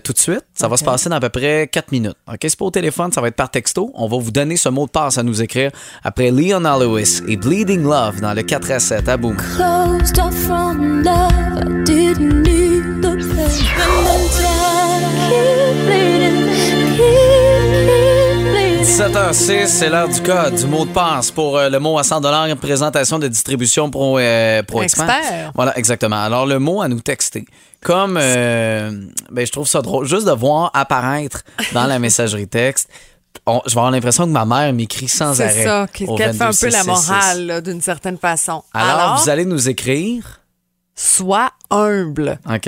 [0.03, 0.43] tout de suite.
[0.53, 2.15] Ça va se passer dans à peu près 4 minutes.
[2.27, 3.91] OK, c'est pas au téléphone, ça va être par texto.
[3.93, 5.71] On va vous donner ce mot de passe à nous écrire
[6.03, 9.35] après Leon Lewis et Bleeding Love dans le 4 à 7 à bout.
[18.97, 22.19] 7h06, c'est l'heure du code, du mot de passe pour euh, le mot à 100
[22.55, 25.21] présentation de distribution pro-expert.
[25.31, 26.15] Euh, voilà, exactement.
[26.15, 27.45] Alors, le mot à nous texter.
[27.79, 28.89] Comme, euh,
[29.29, 31.43] ben, je trouve ça drôle, juste de voir apparaître
[31.73, 32.89] dans la messagerie texte.
[33.45, 35.53] On, je vais avoir l'impression que ma mère m'écrit sans arrêt.
[35.53, 38.63] C'est ça, qu'elle fait un peu la morale d'une certaine façon.
[38.73, 40.41] Alors, vous allez nous écrire.
[40.95, 42.39] Sois humble.
[42.49, 42.67] OK?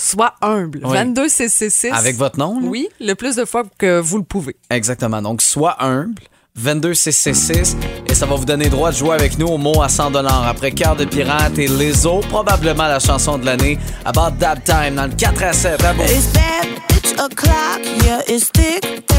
[0.00, 0.80] Sois humble.
[0.84, 0.92] Oui.
[0.94, 1.90] 22 666.
[1.92, 2.60] avec votre nom.
[2.60, 2.66] là?
[2.68, 4.54] Oui, le plus de fois que vous le pouvez.
[4.70, 5.20] Exactement.
[5.20, 6.22] Donc, soit humble,
[6.58, 7.76] 22666,
[8.08, 10.72] et ça va vous donner droit de jouer avec nous au mot à 100 Après
[10.72, 15.12] Cœur de Pirate et Lizzo, probablement la chanson de l'année, About That Time, dans le
[15.16, 15.80] 4 à 7.
[15.84, 16.04] Ah bon?
[16.04, 19.18] It's bad, bitch o'clock, yeah, it's thick, 30.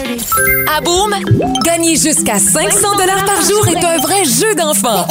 [0.76, 1.16] À Boom,
[1.64, 5.08] gagner jusqu'à 500 dollars par jour est un vrai jeu d'enfant.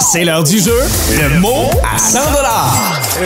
[0.00, 0.78] C'est l'heure du jeu,
[1.20, 2.18] le mot à 100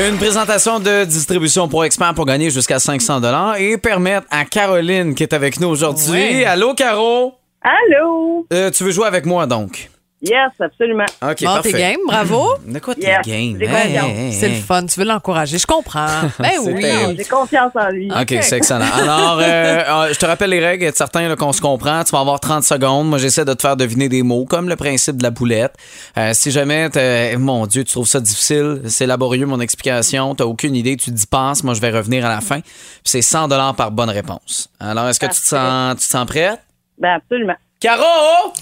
[0.08, 3.20] Une présentation de distribution pour experts pour gagner jusqu'à 500
[3.58, 6.12] et permettre à Caroline qui est avec nous aujourd'hui.
[6.12, 6.44] Ouais.
[6.44, 7.39] Allô, Caro?
[7.62, 8.46] Allô?
[8.52, 9.90] Euh, tu veux jouer avec moi, donc?
[10.22, 11.06] Yes, absolument.
[11.22, 11.72] OK, bon, parfait.
[11.72, 12.46] t'es game, bravo.
[12.66, 13.56] De quoi t'es Yes, game?
[13.58, 14.04] j'ai Hey, confiance.
[14.10, 14.60] hey, hey, C'est le hey.
[14.60, 15.56] fun, tu veux l'encourager.
[15.56, 16.06] Je comprends.
[16.38, 16.82] Ben C'est oui.
[16.82, 17.14] terrible.
[17.16, 18.10] J'ai confiance en lui.
[18.12, 18.84] OK, c'est excellent.
[18.92, 19.42] Alors, euh,
[20.08, 22.04] euh, je te rappelle les règles, être certain là, qu'on se comprend.
[22.04, 23.08] Tu vas avoir 30 secondes.
[23.08, 25.74] Moi, j'essaie de te faire deviner des mots, comme le principe de la boulette.
[26.18, 30.42] Euh, si jamais, t'as- mon Dieu, tu trouves ça difficile, c'est laborieux, mon explication, tu
[30.42, 32.60] aucune idée, tu te dis passe, moi, je vais revenir à la fin.
[32.60, 32.70] Puis
[33.04, 34.68] c'est 100 par bonne réponse.
[34.80, 36.60] Alors, est-ce que tu te, sens, tu te sens prête?
[37.00, 37.56] Ben, absolument.
[37.80, 38.52] Caro!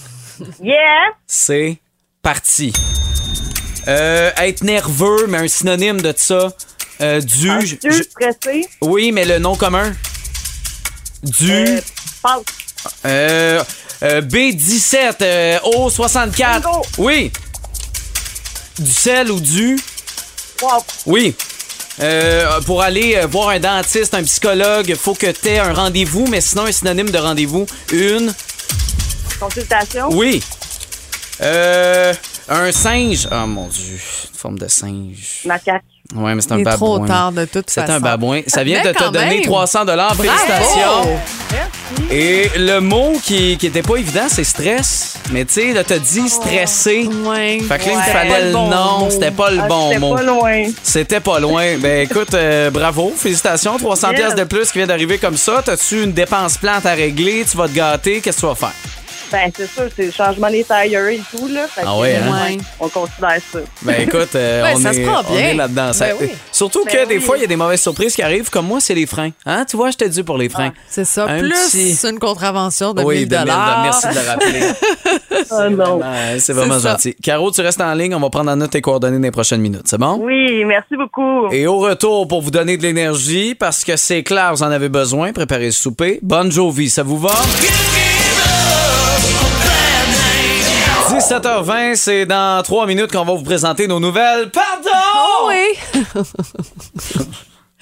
[0.63, 0.77] Yeah!
[1.27, 1.79] C'est
[2.23, 2.73] parti.
[3.89, 6.53] Euh, être nerveux, mais un synonyme de ça.
[7.01, 7.51] Euh, du.
[7.51, 8.67] Un je- stressé.
[8.81, 9.93] oui, mais le nom commun.
[11.23, 11.51] Du.
[11.53, 11.81] Euh.
[13.07, 13.63] Euh,
[14.03, 16.63] euh, B17, euh, O64.
[16.63, 16.83] Bingo.
[16.99, 17.33] Oui.
[18.79, 19.77] Du sel ou du?
[20.63, 20.85] Wow.
[21.07, 21.35] Oui.
[22.01, 26.27] Euh, pour aller euh, voir un dentiste, un psychologue, faut que tu aies un rendez-vous,
[26.29, 27.67] mais sinon, un synonyme de rendez-vous.
[27.93, 28.33] Une.
[29.41, 30.09] Consultation?
[30.13, 30.43] Oui.
[31.41, 32.15] Euh,
[32.49, 33.29] un singe.
[33.31, 33.99] Oh mon Dieu.
[34.33, 35.41] Une forme de singe.
[35.45, 35.85] Macaque.
[36.17, 36.97] Ouais, mais c'est un babouin.
[36.97, 38.41] trop tard de toute C'est un babouin.
[38.47, 39.43] Ça vient Mais de te donner même.
[39.43, 40.15] 300 dollars.
[40.17, 41.19] Félicitations.
[42.11, 45.17] Et le mot qui, qui était pas évident, c'est stress.
[45.33, 47.07] Mais tu sais, là, t'as dit stressé.
[47.25, 47.59] Ouais.
[47.61, 48.03] Fait que là, il me Ouais.
[48.13, 48.99] fallait Pas le nom.
[49.01, 49.11] mot.
[49.11, 50.15] C'était pas le Ah, bon C'était mot.
[50.15, 50.65] pas loin.
[50.83, 51.77] C'était pas loin.
[51.79, 53.77] Ben écoute, euh, bravo, félicitations.
[53.79, 54.21] 300 Yes.
[54.21, 55.61] pièces de plus qui vient d'arriver comme ça.
[55.63, 57.45] T'as-tu une dépense plante à régler?
[57.51, 58.21] Tu vas te gâter?
[58.23, 58.73] Qu'est-ce que tu vas faire?
[59.31, 61.67] Ben, c'est sûr, c'est le changement des tailleurs et tout, là.
[61.69, 62.47] Fait Ah que, ouais, euh, hein?
[62.51, 62.59] Ouais.
[62.81, 63.59] On considère ça.
[63.83, 65.93] Ben écoute, euh, Ouais, on, ça est, on là-dedans.
[65.93, 66.31] Ça- Ben oui.
[66.51, 68.81] Surtout Ben que des fois, il y a des mauvaises surprises qui arrivent, comme moi,
[68.81, 69.31] c'est les freins.
[69.47, 69.65] Hein?
[69.69, 70.73] Tu vois, je t'ai dit pour les freins.
[70.89, 71.27] C'est ça.
[71.27, 73.83] Un Plus petit- une contravention de oui, 1000 de mille dollars.
[73.83, 74.63] Merci de le rappeler.
[75.51, 75.99] Oh non.
[75.99, 76.91] Ouais, c'est vraiment C'est ça.
[76.93, 77.15] gentil.
[77.23, 78.15] Caro, tu restes en ligne.
[78.15, 79.83] On va prendre en note tes coordonnées dans les prochaines minutes.
[79.87, 80.19] C'est bon?
[80.23, 81.51] Oui, merci beaucoup.
[81.53, 84.89] Et au retour, pour vous donner de l'énergie, parce que c'est clair, vous en avez
[84.89, 86.19] besoin, préparez le souper.
[86.23, 87.31] Bonne Jovi, ça vous va?
[91.29, 94.51] 17h20, c'est dans trois minutes qu'on va vous présenter nos nouvelles.
[94.51, 94.91] Pardon!
[95.15, 96.15] Oh oui.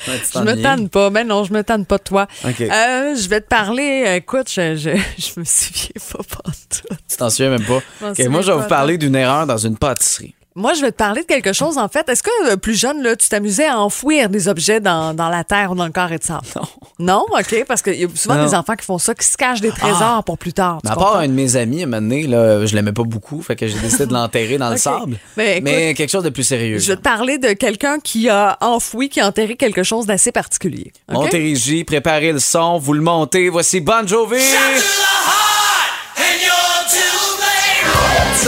[0.07, 1.09] Ouais, Je me tanne pas.
[1.09, 2.27] Mais non, je me tanne pas de toi.
[2.45, 2.61] OK.
[2.61, 4.05] Euh, je vais te parler.
[4.19, 7.01] Écoute, je, je, je me souviens pas pantoute.
[7.09, 7.81] Tu t'en souviens même pas.
[8.03, 10.35] moi, je vais pas, vous parler d'une erreur dans une pâtisserie.
[10.57, 12.09] Moi, je vais te parler de quelque chose, en fait.
[12.09, 15.45] Est-ce que, euh, plus jeune, là, tu t'amusais à enfouir des objets dans, dans la
[15.45, 16.47] terre ou dans le carré de sable?
[16.57, 16.63] Non.
[16.99, 17.27] Non?
[17.39, 17.65] OK.
[17.69, 18.47] Parce qu'il y a souvent Non.
[18.47, 20.23] des enfants qui font ça, qui se cachent des trésors Ah.
[20.25, 20.79] pour plus tard.
[20.83, 21.19] Mais à part comprends?
[21.21, 23.79] un de mes amis, un moment donné, là, je l'aimais pas beaucoup, fait que j'ai
[23.79, 24.81] décidé de l'enterrer dans le OK.
[24.81, 25.19] sable.
[25.37, 26.79] Ben, écoute, Mais quelque chose de plus sérieux.
[26.79, 30.33] Je vais te parler de quelqu'un qui a enfoui, qui a enterré quelque chose d'assez
[30.33, 30.91] particulier.
[31.09, 31.15] OK?
[31.17, 33.51] Montérégie, préparez le son, vous le montez.
[33.51, 34.41] Voici Bon Jovi!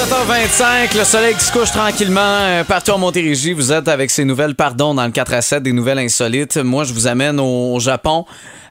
[0.08, 3.52] 17h25, 17h25, le soleil qui se couche tranquillement euh, partout en Montérégie.
[3.52, 6.56] Vous êtes avec ces nouvelles, pardon, dans le 4 à 7, des nouvelles insolites.
[6.56, 8.24] Moi, je vous amène au Japon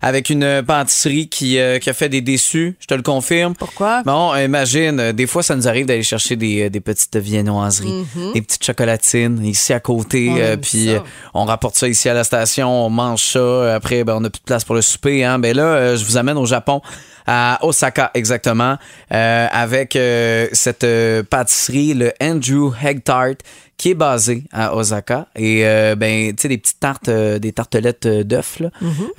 [0.08, 3.54] avec une pâtisserie qui, euh, qui a fait des déçus, je te le confirme.
[3.56, 4.04] Pourquoi?
[4.04, 8.06] Bon, imagine, euh, des fois, ça nous arrive d'aller chercher des, euh, des petites viennoiseries,
[8.16, 8.32] Mhm.
[8.34, 10.30] des petites chocolatines ici à côté.
[10.38, 11.00] Euh, puis euh,
[11.34, 13.76] on rapporte ça ici à la station, on mange ça.
[13.76, 15.26] Après, ben, on n'a plus de place pour le souper.
[15.26, 15.40] Hein.
[15.40, 16.82] Ben là, euh, je vous amène au Japon,
[17.26, 18.78] à Osaka exactement,
[19.14, 23.34] euh, avec euh, cette euh, pâtisserie, le Andrew Egg Tart,
[23.78, 25.28] qui est basé à Osaka.
[25.36, 28.70] Et euh, ben, tu sais, des petites tartes, euh, des tartelettes euh, d'œufs, là,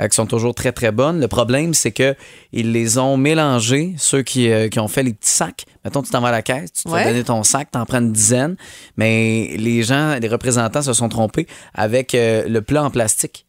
[0.00, 1.20] euh, qui sont toujours très, très bonnes.
[1.20, 2.16] Le problème, c'est que
[2.52, 5.64] ils les ont mélangées, ceux qui, qui ont fait les petits sacs.
[5.84, 7.04] Mettons, tu t'en vas à la caisse, tu te Ouais.
[7.04, 8.56] fais donner ton sac, t'en prends une dizaine,
[8.96, 13.46] mais les gens, les représentants se sont trompés avec le plat en plastique.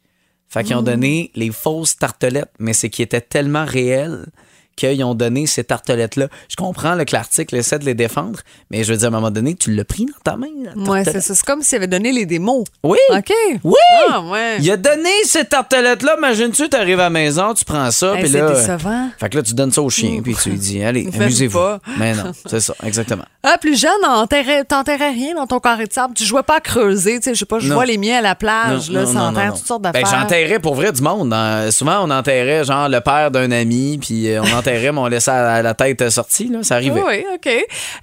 [0.48, 0.84] Fait qu'ils ont Mm.
[0.84, 4.26] donné les fausses tartelettes, mais c'est qui était tellement réel
[4.76, 6.28] qu'ils ont donné ces tartelettes-là.
[6.48, 9.10] Je comprends là, que l'article essaie de les défendre, mais je veux dire, à un
[9.12, 10.46] moment donné, tu l'as pris dans ta main.
[10.90, 11.34] Ouais, c'est ça.
[11.34, 12.64] C'est comme s'il avait donné les démos.
[12.82, 12.98] Oui!
[13.10, 13.32] OK.
[13.64, 13.74] Oui!
[14.08, 14.56] Ah, ouais.
[14.60, 16.14] Il a donné ces tartelettes-là.
[16.18, 18.52] Imagine-tu, tu arrives à la maison, tu prends ça, Hey, puis c'est là.
[18.52, 19.08] décevant.
[19.18, 21.58] Fait que là, tu donnes ça au chien, puis tu lui dis, allez, amusez-vous.
[21.98, 23.24] Mais non, c'est ça, exactement.
[23.42, 26.12] Ah, plus jeune, enterrais- t'enterrais rien dans ton carré de sable.
[26.12, 27.16] Tu jouais pas à creuser.
[27.20, 29.32] Tu sais, je sais pas, je vois les miens à la plage, Non, là, non,
[29.32, 29.52] non.
[29.56, 30.20] toutes sortes Ben, d'affaires.
[30.20, 31.32] j'enterrais pour vrai du monde.
[31.32, 31.70] hein.
[31.70, 35.30] Souvent, on enterrait genre le père d'un ami, puis euh, on enterrait, mais on laissait
[35.30, 36.48] la, la tête sortie.
[36.48, 36.62] Là.
[36.62, 37.02] Ça arrivait.
[37.02, 37.48] Oui, OK.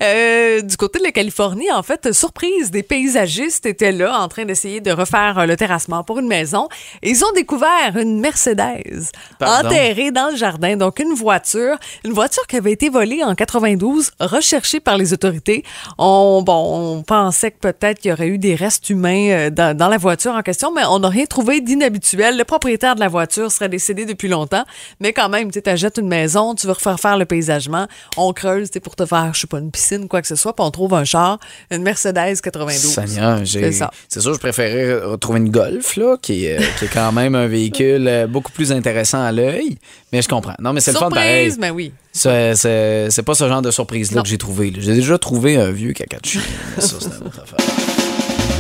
[0.04, 4.46] Euh, du côté de la Californie, en fait, surprise, des paysagistes étaient là en train
[4.46, 6.68] d'essayer de refaire euh, le terrassement pour une maison.
[7.02, 9.68] Et ils ont découvert une Mercedes Pardon?
[9.70, 10.76] enterrée dans le jardin.
[10.76, 15.64] Donc, une voiture, une voiture qui avait été volée en 92, recherchée par les autorités.
[15.98, 19.76] On, bon, on pensait que peut-être qu'il y aurait eu des restes humains euh, dans,
[19.76, 22.38] dans la voiture en question, mais on n'a rien trouvé d'inhabituel.
[22.38, 24.64] Le propriétaire de la voiture serait décédé depuis longtemps,
[25.00, 28.70] mais quand même, tu achètes une maison, tu veux refaire faire le paysagement, on creuse
[28.72, 30.72] sais, pour te faire, je sais pas, une piscine, quoi que ce soit, puis on
[30.72, 31.40] trouve un char,
[31.72, 32.78] une Mercedes 92.
[32.94, 33.92] Seigneur, j'ai- C'est ça.
[34.10, 37.36] c'est sûr, je préférais retrouver une Golf, là, qui, est, euh, qui est quand même
[37.36, 39.78] un véhicule euh, beaucoup plus intéressant à l'œil.
[40.12, 40.56] Mais je comprends.
[40.60, 41.46] Non, mais c'est le fun pareil.
[41.52, 41.92] Surprise, mais oui.
[42.14, 44.74] C'est- C'est c'est pas ce genre de surprise-là que j'ai trouvé.
[44.78, 46.42] J'ai déjà trouvé un vieux caca de chien.
[46.80, 47.58] ça, c'est affaire.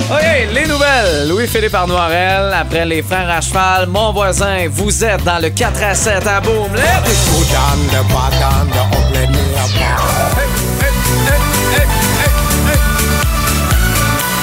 [0.09, 1.27] OK, les nouvelles.
[1.27, 5.93] Louis-Philippe Arnoirel, après les frères à cheval, mon voisin, vous êtes dans le 4 à
[5.93, 6.73] 7 à Boom.
[11.75, 12.06] Let's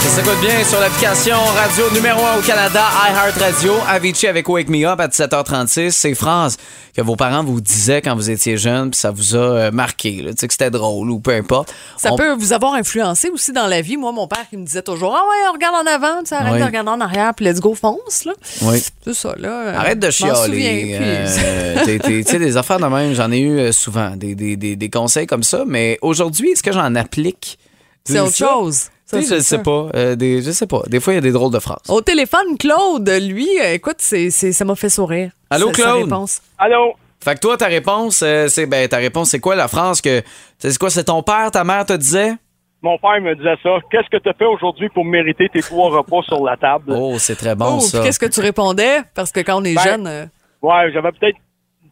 [0.04, 4.84] Ça s'écoute bien sur l'application radio numéro 1 au Canada, iHeartRadio, Avicii avec Wake Me
[4.86, 5.90] Up à 17h36.
[5.90, 6.56] Ces phrases
[6.94, 10.22] que vos parents vous disaient quand vous étiez jeune, puis ça vous a euh, marqué,
[10.22, 10.30] là.
[10.32, 11.74] tu sais que c'était drôle ou peu importe.
[11.96, 13.96] Ça On- peut vous avoir influencé aussi dans la vie.
[13.96, 16.52] Moi, mon père qui me disait toujours Ah ouais, regarde en avant, tu sais, arrête
[16.54, 16.60] Oui.
[16.60, 18.24] de regarder en arrière, puis let's go, fonce.
[18.26, 18.32] Là.
[18.62, 18.82] Oui.
[19.04, 19.78] C'est ça, là.
[19.80, 20.98] Arrête de je m'en souviens, chialer.
[21.00, 24.76] euh, Tu sais, des affaires de même, j'en ai eu euh, souvent, des, des, des,
[24.76, 27.58] des conseils comme ça, mais aujourd'hui, est-ce que j'en applique?
[28.04, 28.46] C'est autre ça?
[28.46, 28.80] chose.
[29.22, 29.88] Sais, je sais pas.
[29.94, 30.82] euh, des, je sais pas.
[30.86, 31.78] Des fois, il y a des drôles de phrases.
[31.88, 35.30] Au téléphone, Claude, lui, euh, écoute, c'est, c'est- ça m'a fait sourire.
[35.50, 36.02] Allô, Sa- sa Claude?
[36.04, 36.40] réponse.
[36.58, 36.94] Allô?
[37.22, 40.22] Fait que toi, ta réponse, euh, c'est ben ta réponse, c'est quoi la phrase que
[40.58, 42.34] c'est quoi, c'est ton père, ta mère te disait?
[42.82, 43.70] Mon père me disait ça.
[43.90, 46.92] Qu'est-ce que tu as fait aujourd'hui pour mériter tes trois repas sur la table?
[46.94, 48.00] Oh, c'est très bon Oh, ça.
[48.02, 48.98] qu'est-ce que tu répondais?
[49.14, 50.06] Parce que quand on est Ben, jeune.
[50.06, 50.26] euh,
[50.60, 51.38] Ouais, j'avais peut-être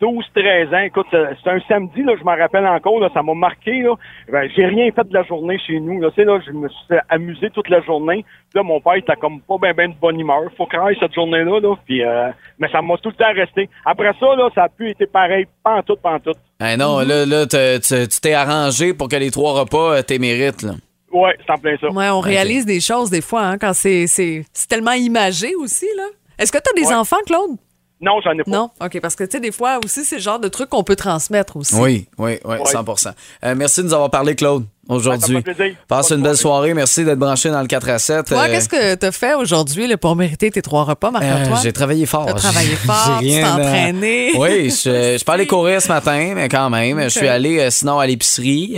[0.03, 0.79] 12, 13 ans.
[0.81, 3.83] Écoute, c'est c'est un samedi, là, je m'en rappelle encore, là, ça m'a marqué.
[3.83, 3.95] Là.
[4.31, 6.01] Ben, j'ai rien fait de la journée chez nous.
[6.01, 6.11] Là.
[6.11, 8.25] Tu sais, là, je me suis amusé toute la journée.
[8.51, 10.43] Puis Là, mon père, il était comme pas bien ben de bonne humeur.
[10.57, 11.61] Faut qu'il aille cette journée-là.
[11.61, 11.75] Là.
[11.87, 13.71] Puis, euh, mais ça m'a tout le temps resté.
[13.87, 16.37] Après ça, là, ça a pu été pareil, pantoute, pantoute.
[16.61, 20.63] Eh non, là, là tu t'es arrangé pour que les trois repas euh, t'es mérites.
[20.63, 20.73] Là.
[21.13, 21.89] Ouais, c'est en plein ça.
[21.91, 25.87] Ouais, on réalise des choses des fois hein, quand c'est, c'est, c'est tellement imagé aussi.
[25.97, 26.05] là.
[26.39, 26.95] Est-ce que tu as des Ouais.
[26.95, 27.57] enfants, Claude?
[28.03, 28.51] Non, j'en ai pas.
[28.51, 28.69] Non?
[28.85, 30.97] OK, parce que tu sais, des fois aussi, c'est le genre de truc qu'on peut
[30.97, 31.75] transmettre aussi.
[31.77, 33.13] Oui, oui, oui, 100%
[33.45, 35.37] Euh, Merci de nous avoir parlé, Claude, aujourd'hui.
[35.37, 35.77] Ouais, ça me fait plaisir.
[35.87, 36.75] Passe une belle soirée.
[36.75, 38.27] Merci d'être branché dans le 4 à 7.
[38.27, 41.13] Toi, Euh, qu'est-ce que tu as fait aujourd'hui là, pour mériter tes trois repas, euh,
[41.13, 41.61] Marc-Antoine?
[41.63, 42.27] J'ai travaillé fort.
[42.27, 44.33] T'as travaillé J'ai- fort, j'ai tu t'es entraîné.
[44.37, 47.01] Oui, je, je peux aller courir ce matin, mais quand même.
[47.05, 48.75] Je suis allé euh, sinon à l'épicerie.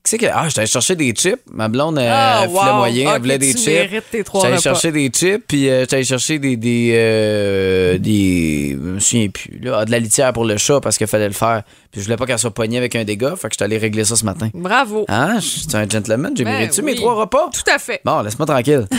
[0.00, 0.26] Euh, Qu'est-ce que.
[0.32, 1.40] Ah, j'étais allé chercher des chips.
[1.52, 2.76] Ma blonde, euh, Ah, elle filait wow.
[2.76, 3.66] moyen, Ok, elle voulait des tu chips.
[3.68, 6.56] mérites tes trois J'étais allé chercher des chips, puis euh, j'étais allé chercher des.
[6.56, 9.58] des, euh, des je me souviens plus.
[9.62, 11.62] Là, Ah, de la litière pour le chat parce qu'il fallait le faire.
[11.92, 14.04] Puis je voulais pas qu'elle soit poignée avec un dégât, fait que j'étais allé régler
[14.04, 14.48] ça ce matin.
[14.54, 15.04] Bravo.
[15.08, 15.34] Hein?
[15.40, 16.98] Je suis un gentleman, j'ai Ben mérité mes oui.
[16.98, 17.50] trois repas.
[17.52, 18.00] Tout à fait.
[18.04, 18.86] Bon, laisse-moi tranquille.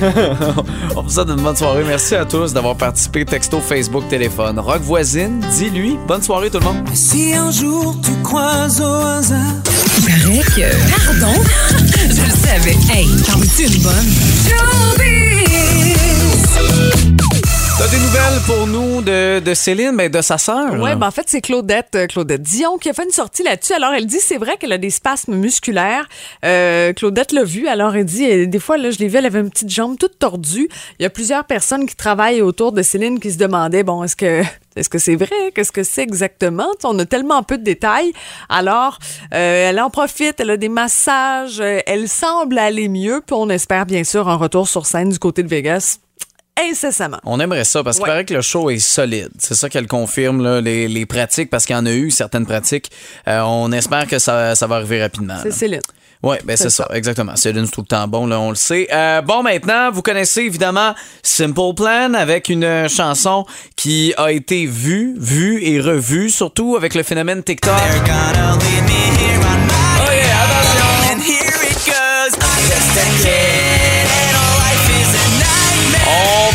[0.96, 1.82] On vous souhaite une bonne soirée.
[1.86, 3.24] Merci à tous d'avoir participé.
[3.24, 4.58] Texto, Facebook, téléphone.
[4.60, 5.98] Rock voisine, dis-lui.
[6.06, 6.76] Bonne soirée tout le monde.
[6.94, 9.42] Si un jour tu croises au hasard
[9.98, 11.06] Il paraît que.
[11.06, 11.34] Pardon?
[12.08, 12.76] Je le savais.
[12.92, 15.37] Hey, t'en veux-tu une bonne?
[17.78, 20.72] T'as des nouvelles pour nous de, de Céline, ben de sa sœur.
[20.80, 23.72] Oui, ben en fait, c'est Claudette, euh, Claudette Dion qui a fait une sortie là-dessus.
[23.72, 26.08] Alors, elle dit, c'est vrai qu'elle a des spasmes musculaires.
[26.44, 27.68] Euh, Claudette l'a vu.
[27.68, 29.96] Alors, elle dit, euh, des fois, là, je l'ai vu, elle avait une petite jambe
[29.96, 30.68] toute tordue.
[30.98, 34.16] Il y a plusieurs personnes qui travaillent autour de Céline qui se demandaient, bon, est-ce
[34.16, 34.42] que
[34.74, 35.52] est-ce que c'est vrai?
[35.54, 36.66] Qu'est-ce que c'est exactement?
[36.82, 38.12] On a tellement peu de détails.
[38.48, 38.98] Alors,
[39.34, 43.86] euh, elle en profite, elle a des massages, elle semble aller mieux, puis on espère
[43.86, 45.98] bien sûr un retour sur scène du côté de Vegas
[46.70, 47.18] incessamment.
[47.24, 48.10] On aimerait ça parce qu'il Ouais.
[48.10, 49.30] paraît que le show est solide.
[49.38, 52.46] C'est ça qu'elle confirme, là, les, les pratiques, parce qu'il y en a eu certaines
[52.46, 52.90] pratiques.
[53.28, 55.36] Euh, on espère que ça, ça va arriver rapidement.
[55.42, 55.52] C'est.
[55.52, 55.80] Céline.
[56.20, 56.88] Oui, ben c'est ça.
[56.94, 57.36] exactement.
[57.36, 58.88] Céline, c'est tout le temps bon, là, on le sait.
[58.92, 60.92] Euh, bon, maintenant, vous connaissez évidemment
[61.22, 67.04] Simple Plan avec une chanson qui a été vue, vue et revue, surtout avec le
[67.04, 67.72] phénomène TikTok.
[67.72, 67.80] Oh
[70.10, 70.88] yeah, attention!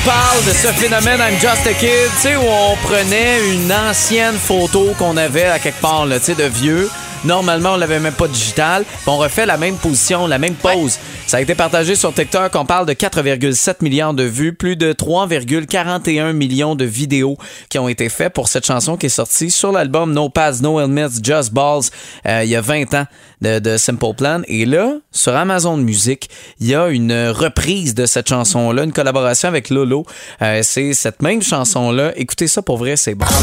[0.06, 4.36] Parle de ce phénomène I'm Just a Kid, tu sais, où on prenait une ancienne
[4.36, 6.90] photo qu'on avait à quelque part, tu sais, de vieux.
[7.26, 8.84] Normalement, on l'avait même pas digital.
[9.08, 11.00] On refait la même position, la même pose.
[11.26, 12.54] Ça a été partagé sur TikTok.
[12.56, 17.38] On parle de 4,7 millions de vues, plus de 3,41 millions de vidéos
[17.70, 20.82] qui ont été faites pour cette chanson qui est sortie sur l'album No Pads, No
[20.82, 21.84] Helmets, Just Balls
[22.28, 23.06] euh, il y a 20 ans
[23.44, 24.42] de, de Simple Plan.
[24.48, 26.30] Et là, sur Amazon Music,
[26.60, 30.06] il y a une reprise de cette chanson-là, une collaboration avec Lolo.
[30.42, 32.14] Euh, c'est cette même chanson-là.
[32.16, 33.26] Écoutez ça pour vrai, c'est bon.
[33.26, 33.36] Bon.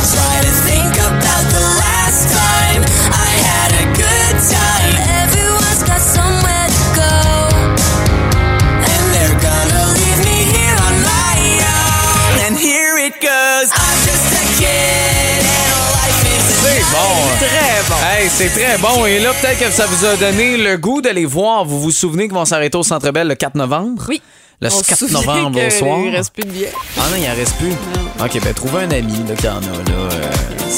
[17.38, 17.94] Très bon.
[18.04, 19.06] Hey, c'est très bon.
[19.06, 21.64] Et là, peut-être que ça vous a donné le goût d'aller voir.
[21.64, 24.02] Vous vous souvenez qu'ils vont s'arrêter au Centre Bell le 4 novembre?
[24.08, 24.20] Oui.
[24.62, 25.98] Le On se 4 souvient novembre au soir?
[26.04, 26.72] Il reste plus de billets.
[26.98, 27.72] Ah non, il en reste plus.
[28.22, 29.60] OK, ben trouvez un ami là, qui en a.
[29.60, 30.32] Là, euh,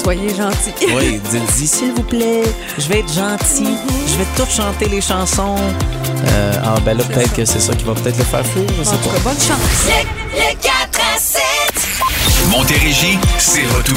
[0.05, 0.73] Soyez gentils.
[0.95, 2.43] Oui, dites-y, s'il vous plaît,
[2.79, 3.75] je vais être gentil,
[4.07, 5.57] je vais tout chanter les chansons.
[6.29, 8.85] Euh, ah, ben là, peut-être que c'est ça qui va peut-être le faire fuir, je
[8.85, 9.15] sais En pas.
[9.15, 9.88] cas, bonne chance.
[10.33, 11.43] Le 4 à 7.
[12.51, 13.97] Montérégie, c'est retour.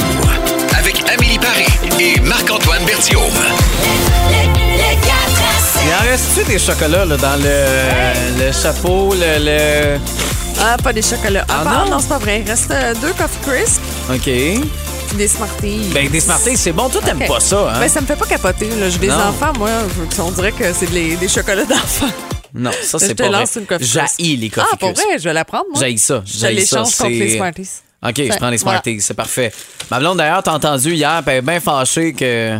[1.12, 1.66] Amélie Paris
[2.00, 3.22] et Marc-Antoine Berthiaume.
[3.22, 5.82] Le 4 à 7.
[5.84, 9.98] Il en reste-tu des chocolats là, dans le, le chapeau, le, le-
[10.60, 11.44] Ah, pas des chocolats.
[11.48, 11.90] Ah, Ah, bah, non?
[11.92, 12.42] non, c'est pas vrai.
[12.44, 14.20] Il reste euh, deux Coffee Crisp OK.
[14.22, 15.90] puis des Smarties.
[15.92, 16.88] Ben, des Smarties, c'est bon.
[16.88, 17.28] Toi, t'aimes Ok.
[17.28, 17.80] pas ça, hein?
[17.80, 18.68] Ben, ça me fait pas capoter.
[18.78, 18.88] Là.
[18.90, 19.14] J'ai des Non?
[19.28, 19.70] enfants, moi.
[20.16, 22.06] je- On dirait que c'est des, des chocolats d'enfants.
[22.54, 23.60] Non, ça, Je c'est te pas lance vrai.
[23.60, 24.10] une Coffee Crisp.
[24.18, 25.80] J'haïs les coffee Ah, pour vrai, je vais la prendre, moi.
[25.80, 26.22] J'haïs ça.
[26.24, 27.68] Je j'haïs ça, l'échange contre c'est- les Smarties.
[28.08, 28.80] OK, je prends les voilà.
[28.82, 29.52] Smarties, c'est parfait.
[29.90, 32.58] Ma blonde, d'ailleurs, t'as entendu hier, elle est bien fâchée que...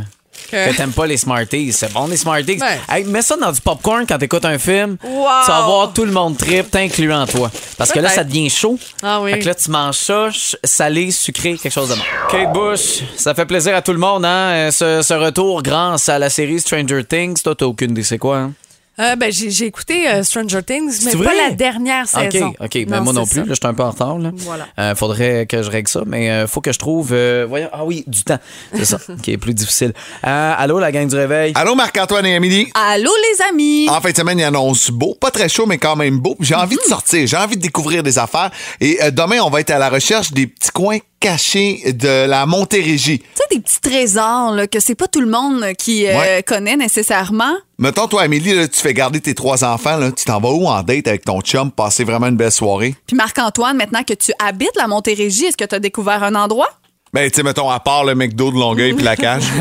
[0.51, 1.73] Que- Que t'aimes pas les Smarties.
[1.73, 2.59] C'est bon, les Smarties.
[2.61, 2.79] Ouais.
[2.89, 4.97] Hey, mets ça dans du popcorn quand t'écoutes un film.
[5.03, 5.27] Wow.
[5.45, 7.51] Tu vas voir tout le monde trip, t'incluant toi.
[7.79, 8.79] Parce que là, ça devient chaud.
[9.03, 9.33] Ah oui.
[9.33, 10.29] Fait que là, tu manges ça,
[10.63, 12.03] salé, sucré, quelque chose de bon.
[12.31, 14.51] Kate Bush, ça fait plaisir à tout le monde, hein?
[14.69, 17.43] euh, Ce, ce retour grâce à la série Stranger Things.
[17.43, 18.53] Toi, t'as aucune idée, c'est quoi, hein?
[18.99, 21.37] Euh, ben, j'ai j'ai écouté euh, Stranger Things, mais C'est pas vrai?
[21.37, 22.49] la dernière saison.
[22.49, 22.87] OK, OK.
[22.87, 23.41] Ben moi non plus.
[23.41, 24.19] Là, je suis un peu en retard.
[24.19, 24.31] Là.
[24.35, 24.67] Voilà.
[24.79, 27.11] Euh, faudrait que je règle ça, mais euh, faut que je trouve.
[27.13, 28.39] euh, voyons, ah oui, du temps.
[28.75, 29.93] C'est ça qui est plus difficile.
[30.27, 31.53] Euh, allô, la gang du réveil.
[31.57, 32.69] Allô, Marc-Antoine et Amélie.
[32.75, 33.87] Allô, les amis!
[33.91, 35.15] En fin de semaine, il annonce beau.
[35.21, 36.35] Pas très chaud, mais quand même beau.
[36.41, 37.27] J'ai envie de sortir.
[37.27, 38.51] J'ai envie de découvrir des affaires.
[38.81, 42.47] Et euh, demain, on va être à la recherche des petits coins cachés de la
[42.47, 43.19] Montérégie.
[43.21, 46.43] Tu sais, des petits trésors là, que c'est pas tout le monde qui euh, Ouais.
[46.47, 47.55] connaît nécessairement.
[47.79, 49.97] Mettons, toi, Amélie, là, tu fais garder tes trois enfants.
[49.97, 51.71] Là, tu t'en vas où en date avec ton chum?
[51.71, 52.95] Passer vraiment une belle soirée?
[53.07, 56.69] Puis Marc-Antoine, maintenant que tu habites la Montérégie, est-ce que tu as découvert un endroit?
[57.17, 59.45] Ben, tu sais, mettons, à part le McDo de Longueuil puis la cage.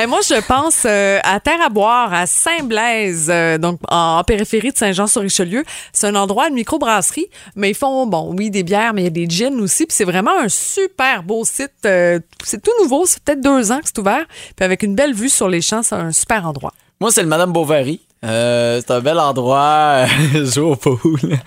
[0.00, 4.24] Eh, moi, je pense euh, à Terre à boire, à Saint-Blaise, euh, donc en, en
[4.24, 5.64] périphérie de Saint-Jean-sur-Richelieu.
[5.92, 7.26] C'est un endroit, une microbrasserie,
[7.56, 9.86] mais ils font, bon, oui, des bières, mais il y a des gins aussi.
[9.86, 11.70] Puis c'est vraiment un super beau site.
[11.86, 14.24] euh, c'est tout nouveau, c'est peut-être deux ans que c'est ouvert.
[14.56, 16.72] Puis avec une belle vue sur les champs, c'est un super endroit.
[17.00, 18.00] Moi, c'est le Madame Bovary.
[18.24, 20.06] Euh, c'est un bel endroit.
[20.34, 21.38] euh, jouer au pool.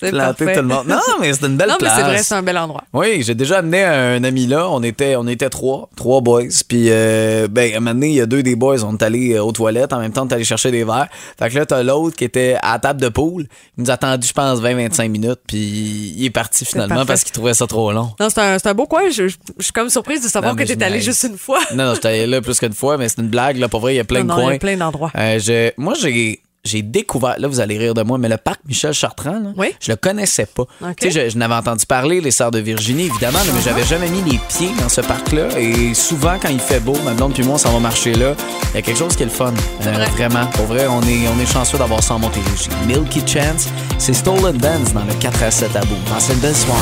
[0.00, 0.54] C'est Planter parfait.
[0.56, 0.86] tout le monde.
[0.88, 1.96] Non, mais c'est une belle non, mais place.
[1.96, 2.84] c'est vrai, c'est un bel endroit.
[2.92, 4.68] Oui, j'ai déjà amené un ami là.
[4.70, 6.42] On était, on était trois, trois boys.
[6.68, 8.82] Puis, euh, ben, à un moment donné, il y a deux des boys.
[8.84, 9.92] On est allés euh, aux toilettes.
[9.92, 11.08] En même temps, on est allé chercher des verres.
[11.38, 13.46] Fait que là, t'as l'autre qui était à la table de pool.
[13.78, 15.40] Il nous a attendu, je pense, 20-25 minutes.
[15.46, 17.06] Puis, il est parti finalement parfait.
[17.08, 18.10] parce qu'il trouvait ça trop long.
[18.20, 19.02] Non, c'est un, un beau coin.
[19.10, 21.22] Je, je- je suis comme surprise de savoir Non, que mais tu es allé juste
[21.24, 21.60] une fois.
[21.74, 23.56] Non, non, j'étais allé là plus qu'une fois, mais c'est une blague.
[23.58, 24.58] Là, pour vrai, il y a plein Non, de non, il y a coins.
[24.58, 25.12] plein d'endroits.
[25.16, 28.92] Euh, moi, j'ai j'ai découvert, là, vous allez rire de moi, mais le parc Michel
[28.92, 29.50] Chartrand, là,
[29.80, 30.64] je le connaissais pas.
[30.96, 33.84] Tu sais, je, je n'avais entendu parler, les Sœurs de Virginie, évidemment, là, mais j'avais
[33.84, 35.58] jamais mis les pieds dans ce parc-là.
[35.58, 38.34] Et souvent, quand il fait beau, ma blonde puis moi, on s'en va marcher là.
[38.72, 39.52] Il y a quelque chose qui est le fun.
[39.86, 40.46] Euh, vraiment.
[40.52, 42.68] Pour vrai, on est, on est chanceux d'avoir ça en Montérégie.
[42.86, 45.96] Milky Chance, c'est Stolen Dance dans le 4 à 7 à bout.
[46.08, 46.80] Passez une belle soirée.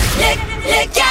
[0.65, 1.10] Le 4 à 7.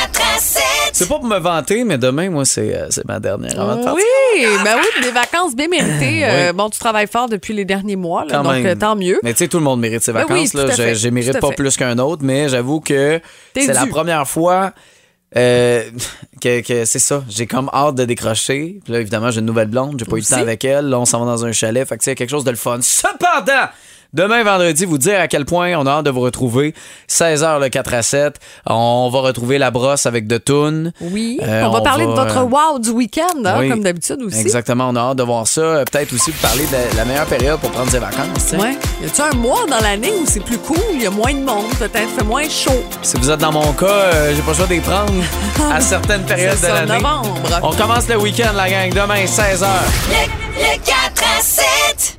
[0.99, 3.83] C'est pas pour me vanter, mais demain, moi, c'est euh, c'est ma dernière avant de
[3.83, 4.03] partir.
[4.35, 6.21] Oui, ben oui, des vacances bien méritées.
[6.25, 8.65] Euh, bon, tu travailles fort depuis les derniers mois, là, Quand donc même.
[8.67, 9.19] euh, tant mieux.
[9.23, 10.51] Mais tu sais, tout le monde mérite ses Ben vacances.
[10.51, 10.63] tout là.
[10.63, 10.95] à Je, fait.
[10.95, 11.55] je les mérite à pas fait.
[11.55, 13.19] plus qu'un autre, mais j'avoue que
[13.53, 13.89] T'es c'est la dû.
[13.89, 14.73] première fois
[15.37, 15.83] euh,
[16.41, 17.23] que, que c'est ça.
[17.29, 18.79] J'ai comme hâte de décrocher.
[18.83, 19.95] Puis là, évidemment, j'ai une nouvelle blonde.
[19.99, 20.85] J'ai pas eu le temps avec elle.
[20.89, 21.87] Là, on s'en va dans un chalet.
[21.87, 22.79] Fait que c'est quelque chose de le fun.
[22.81, 23.67] Cependant,
[24.11, 26.73] Demain, vendredi, vous dire à quel point on a hâte de vous retrouver.
[27.07, 28.39] 16h, le 4 à 7.
[28.65, 30.91] On va retrouver la brosse avec de Toon.
[30.99, 33.69] Oui, Euh, on va on parler de votre euh, wow du week-end, hein, oui.
[33.69, 34.39] comme d'habitude aussi.
[34.39, 35.61] Exactement, on a hâte de voir ça.
[35.61, 38.25] Euh, Peut-être aussi vous parler de la, la meilleure période pour prendre ses vacances.
[38.35, 38.57] tu sais.
[38.57, 38.75] Ouais.
[39.03, 41.43] Y a-tu un mois dans l'année où c'est plus cool, il y a moins de
[41.43, 42.83] monde, peut-être fait moins chaud?
[43.03, 45.13] Si vous êtes dans mon cas, euh, j'ai pas le choix de les prendre
[45.71, 47.01] à certaines périodes C'est de ça, l'année.
[47.01, 47.35] novembre.
[47.61, 49.67] On commence le week-end, la gang, demain, 16h.
[50.09, 52.18] Le, le 4 à 7.